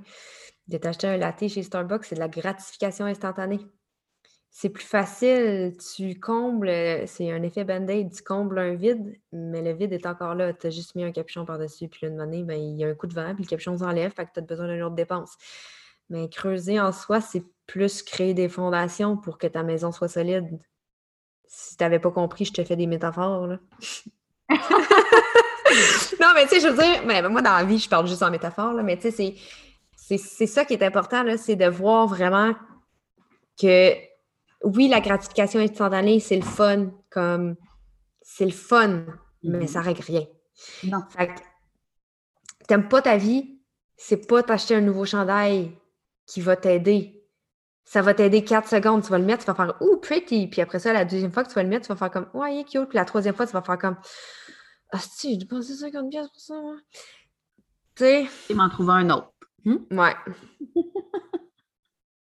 [0.68, 3.60] De t'acheter un latte chez Starbucks, c'est de la gratification instantanée
[4.58, 6.72] c'est plus facile, tu combles,
[7.04, 10.54] c'est un effet band-aid, tu combles un vide, mais le vide est encore là.
[10.54, 12.88] Tu as juste mis un capuchon par-dessus, puis là, une année, ben, il y a
[12.88, 14.94] un coup de vent, puis le capuchon s'enlève, fait que tu as besoin d'une autre
[14.94, 15.36] dépense.
[16.08, 20.58] Mais creuser en soi, c'est plus créer des fondations pour que ta maison soit solide.
[21.46, 23.46] Si tu n'avais pas compris, je te fais des métaphores.
[23.46, 23.58] Là.
[26.18, 28.30] non, mais tu sais, je veux dire, moi, dans la vie, je parle juste en
[28.30, 29.34] métaphore, mais tu sais,
[29.94, 32.54] c'est ça qui est important, c'est de voir vraiment
[33.60, 34.15] que
[34.66, 37.56] oui, la gratification instantanée, c'est le fun, comme
[38.20, 39.04] c'est le fun,
[39.42, 39.66] mais mhm.
[39.68, 40.26] ça règle rien.
[40.84, 41.02] Non.
[41.10, 41.30] Fait
[42.66, 43.60] t'aimes pas ta vie,
[43.96, 45.70] c'est pas t'acheter un nouveau chandail
[46.26, 47.24] qui va t'aider.
[47.84, 50.48] Ça va t'aider 4 secondes, tu vas le mettre, tu vas faire Ouh, pretty.
[50.48, 52.28] Puis après ça, la deuxième fois que tu vas le mettre, tu vas faire comme
[52.34, 52.88] Ouais, il est cute.
[52.88, 53.96] Puis la troisième fois, tu vas faire comme
[54.90, 56.60] Ah, si, j'ai dépensé 50 pièces pour ça.
[57.94, 58.26] Tu sais?
[58.50, 59.32] Et m'en trouver un autre.
[59.64, 59.76] Hmm?
[59.92, 60.14] Ouais.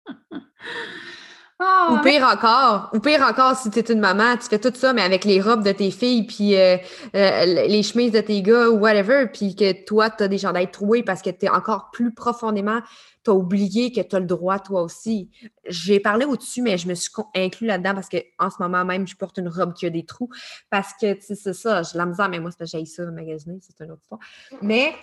[1.61, 4.73] ou ah, pire encore, ou pire encore, si tu es une maman, tu fais tout
[4.73, 6.77] ça, mais avec les robes de tes filles, puis euh,
[7.17, 10.71] euh, les chemises de tes gars, ou whatever, puis que toi, tu as des chandails
[10.71, 12.81] troués parce que tu es encore plus profondément,
[13.25, 15.31] tu as oublié que tu as le droit, toi aussi.
[15.67, 19.17] J'ai parlé au-dessus, mais je me suis inclus là-dedans parce qu'en ce moment même, je
[19.17, 20.31] porte une robe qui a des trous.
[20.71, 22.85] Parce que, tu sais, c'est ça, j'ai la misère, mais moi, c'est parce que j'ai
[22.85, 24.21] ça magasiner, c'est une autre histoire.
[24.63, 24.95] Mais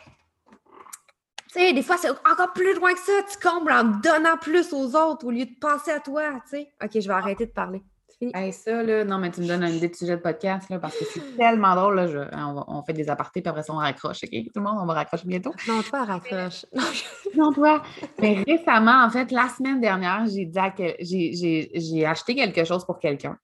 [1.56, 3.14] tu sais, des fois, c'est encore plus loin que ça.
[3.32, 6.70] Tu combles en donnant plus aux autres au lieu de penser à toi, tu sais.
[6.84, 7.82] OK, je vais arrêter de parler.
[8.34, 10.80] Hey, ça, là, non, mais tu me donnes une idée de sujet de podcast, là,
[10.80, 14.24] parce que c'est tellement drôle, là, on, fait des apartés, puis après ça, on raccroche,
[14.24, 14.30] OK?
[14.30, 15.53] Tout le monde, on va raccrocher bientôt.
[15.68, 16.66] Non, toi, raccroche.
[17.36, 17.84] non, toi.
[18.20, 23.38] Mais récemment, en fait, la semaine dernière, j'ai dit j'ai acheté quelque chose pour quelqu'un.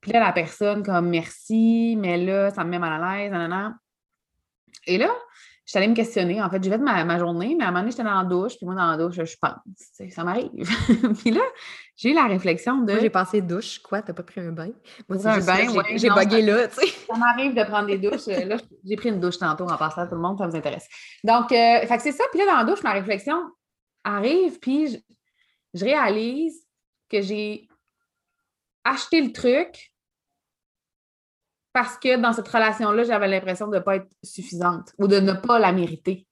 [0.00, 3.78] Puis là, la personne, comme, merci, mais là, ça me met mal à l'aise, nanana.
[4.86, 5.10] Et là,
[5.68, 6.40] je suis allée me questionner.
[6.40, 8.24] En fait, j'ai fait ma, ma journée, mais à un moment donné, j'étais dans la
[8.24, 10.10] douche, puis moi, dans la douche, je pense.
[10.10, 10.48] Ça m'arrive.
[11.20, 11.42] puis là,
[11.94, 12.92] j'ai eu la réflexion de.
[12.92, 13.78] Moi, j'ai pensé douche.
[13.80, 14.00] Quoi?
[14.00, 14.70] T'as pas pris un bain?
[15.10, 16.86] Moi, c'est un bain, ouais, J'ai bugué là, tu sais.
[17.06, 18.28] Ça m'arrive de prendre des douches.
[18.28, 20.88] Là, j'ai pris une douche tantôt en passant à tout le monde, ça vous intéresse.
[21.22, 22.24] Donc, euh, fait que c'est ça.
[22.30, 23.38] Puis là, dans la douche, ma réflexion
[24.04, 24.96] arrive, puis je,
[25.74, 26.66] je réalise
[27.10, 27.68] que j'ai
[28.84, 29.92] acheté le truc
[31.72, 35.32] parce que dans cette relation-là, j'avais l'impression de ne pas être suffisante ou de ne
[35.32, 36.26] pas la mériter.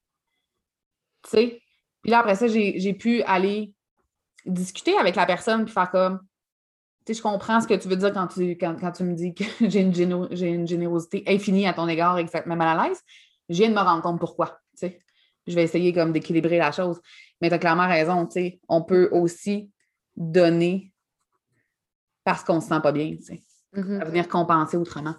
[1.23, 1.63] Tu sais?
[2.03, 3.75] Puis là, après ça, j'ai pu aller
[4.45, 6.21] discuter avec la personne puis faire comme
[7.05, 9.33] tu sais, je comprends ce que tu veux dire quand tu, quand, tu me dis
[9.33, 12.79] que j'ai une, une, générosité infinie à ton égard et que ça te met mal
[12.79, 13.01] à l'aise.
[13.49, 14.59] Je viens de me rendre compte pourquoi.
[14.73, 14.99] Tu sais.
[15.47, 17.01] Je vais essayer comme d'équilibrer la chose.
[17.41, 18.61] Mais tu as clairement raison, tu sais.
[18.69, 19.71] On peut aussi
[20.17, 20.93] donner
[22.25, 23.43] parce qu'on ne se sent pas bien, tu sais.
[23.75, 24.05] Mm-hmm.
[24.07, 25.15] venir compenser autrement.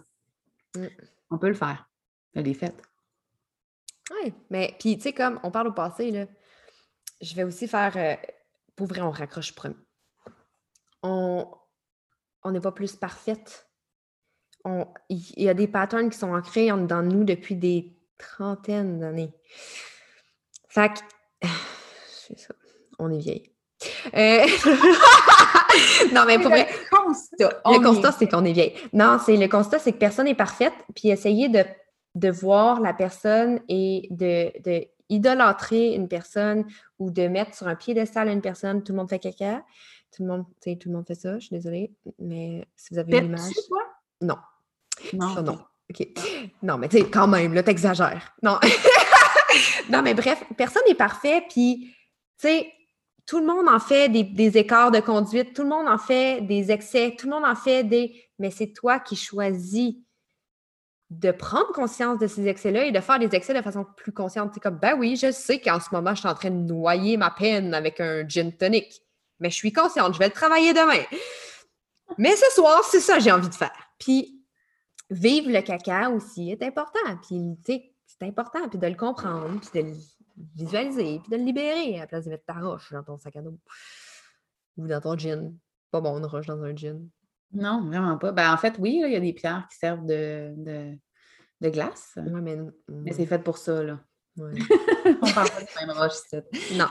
[0.75, 0.87] Mm.
[1.31, 1.89] On peut le faire.
[2.35, 2.75] Je l'ai fait.
[4.11, 6.25] Oui, mais puis tu sais, comme on parle au passé, là,
[7.21, 7.97] je vais aussi faire.
[7.97, 8.15] Euh,
[8.75, 9.75] pour vrai, on raccroche premier.
[11.03, 11.51] On
[12.45, 13.69] n'est pas plus parfaite.
[15.09, 19.33] Il y a des patterns qui sont ancrés dans nous depuis des trentaines d'années.
[20.69, 21.47] Fait que.
[22.07, 22.53] C'est ça.
[22.99, 23.53] On est vieille.
[24.13, 24.45] Euh,
[26.13, 26.67] non, mais pour vrai.
[27.39, 28.73] Le constat, c'est qu'on est vieille.
[28.93, 30.73] Non, c'est le constat, c'est que personne n'est parfaite.
[30.95, 31.63] Puis essayer de,
[32.15, 36.65] de, voir la personne et de, de, idolâtrer une personne
[36.99, 39.63] ou de mettre sur un piédestal une personne, tout le monde fait caca.
[40.15, 41.91] Tout le monde, tout le monde fait ça, je suis désolée.
[42.19, 43.51] Mais si vous avez une image.
[44.21, 44.37] Non.
[45.13, 45.41] Non.
[45.41, 45.59] non.
[45.89, 46.07] OK.
[46.63, 48.35] Non, mais tu sais, quand même, là, t'exagères.
[48.41, 48.59] Non.
[49.89, 51.43] non, mais bref, personne n'est parfait.
[51.49, 51.93] Puis,
[52.39, 52.71] tu sais,
[53.27, 56.71] tout le monde en fait des, écarts de conduite, tout le monde en fait des
[56.71, 58.23] excès, tout le monde en fait des.
[58.39, 59.95] Mais c'est toi qui choisis
[61.09, 64.51] de prendre conscience de ces excès-là et de faire des excès de façon plus consciente.
[64.53, 67.17] C'est comme, ben oui, je sais qu'en ce moment, je suis en train de noyer
[67.17, 69.01] ma peine avec un gin tonic,
[69.39, 71.03] mais je suis consciente, je vais le travailler demain.
[72.17, 73.75] Mais ce soir, c'est ça que j'ai envie de faire.
[73.99, 74.41] Puis,
[75.09, 76.99] vivre le caca aussi est important.
[77.27, 79.89] Puis, tu sais, c'est important, puis de le comprendre, puis de
[80.55, 83.35] visualiser, puis de le libérer à la place de mettre ta roche dans ton sac
[83.35, 83.57] à dos
[84.77, 85.55] ou dans ton gin.
[85.91, 87.07] Pas bon, une roche dans un gin.
[87.53, 88.31] Non, vraiment pas.
[88.31, 90.53] Ben, en fait, oui, il y a des pierres qui servent de,
[91.61, 92.17] de, glace.
[92.17, 92.57] mais,
[92.89, 93.99] mais c'est fait pour ça, là.
[94.37, 96.13] On parle pas de même roche,
[96.73, 96.85] Non.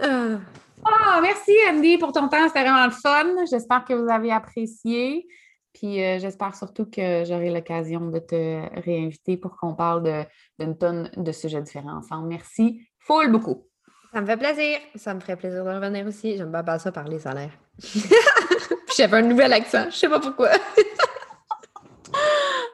[0.00, 0.38] Ah.
[0.84, 2.48] ah, merci, Andy, pour ton temps.
[2.48, 3.44] C'était vraiment le fun.
[3.48, 5.28] J'espère que vous avez apprécié.
[5.72, 10.26] Puis euh, j'espère surtout que j'aurai l'occasion de te réinviter pour qu'on parle
[10.58, 12.28] d'une tonne de sujets différents ensemble.
[12.28, 13.66] Merci full beaucoup.
[14.12, 14.78] Ça me fait plaisir.
[14.94, 16.36] Ça me ferait plaisir de revenir aussi.
[16.36, 17.52] J'aime pas ça parler salaire.
[18.96, 19.86] J'avais un nouvel accent.
[19.90, 20.50] Je sais pas pourquoi.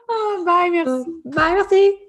[0.09, 1.09] oh, bye, merci.
[1.23, 1.75] Bye, merci.
[1.75, 2.08] merci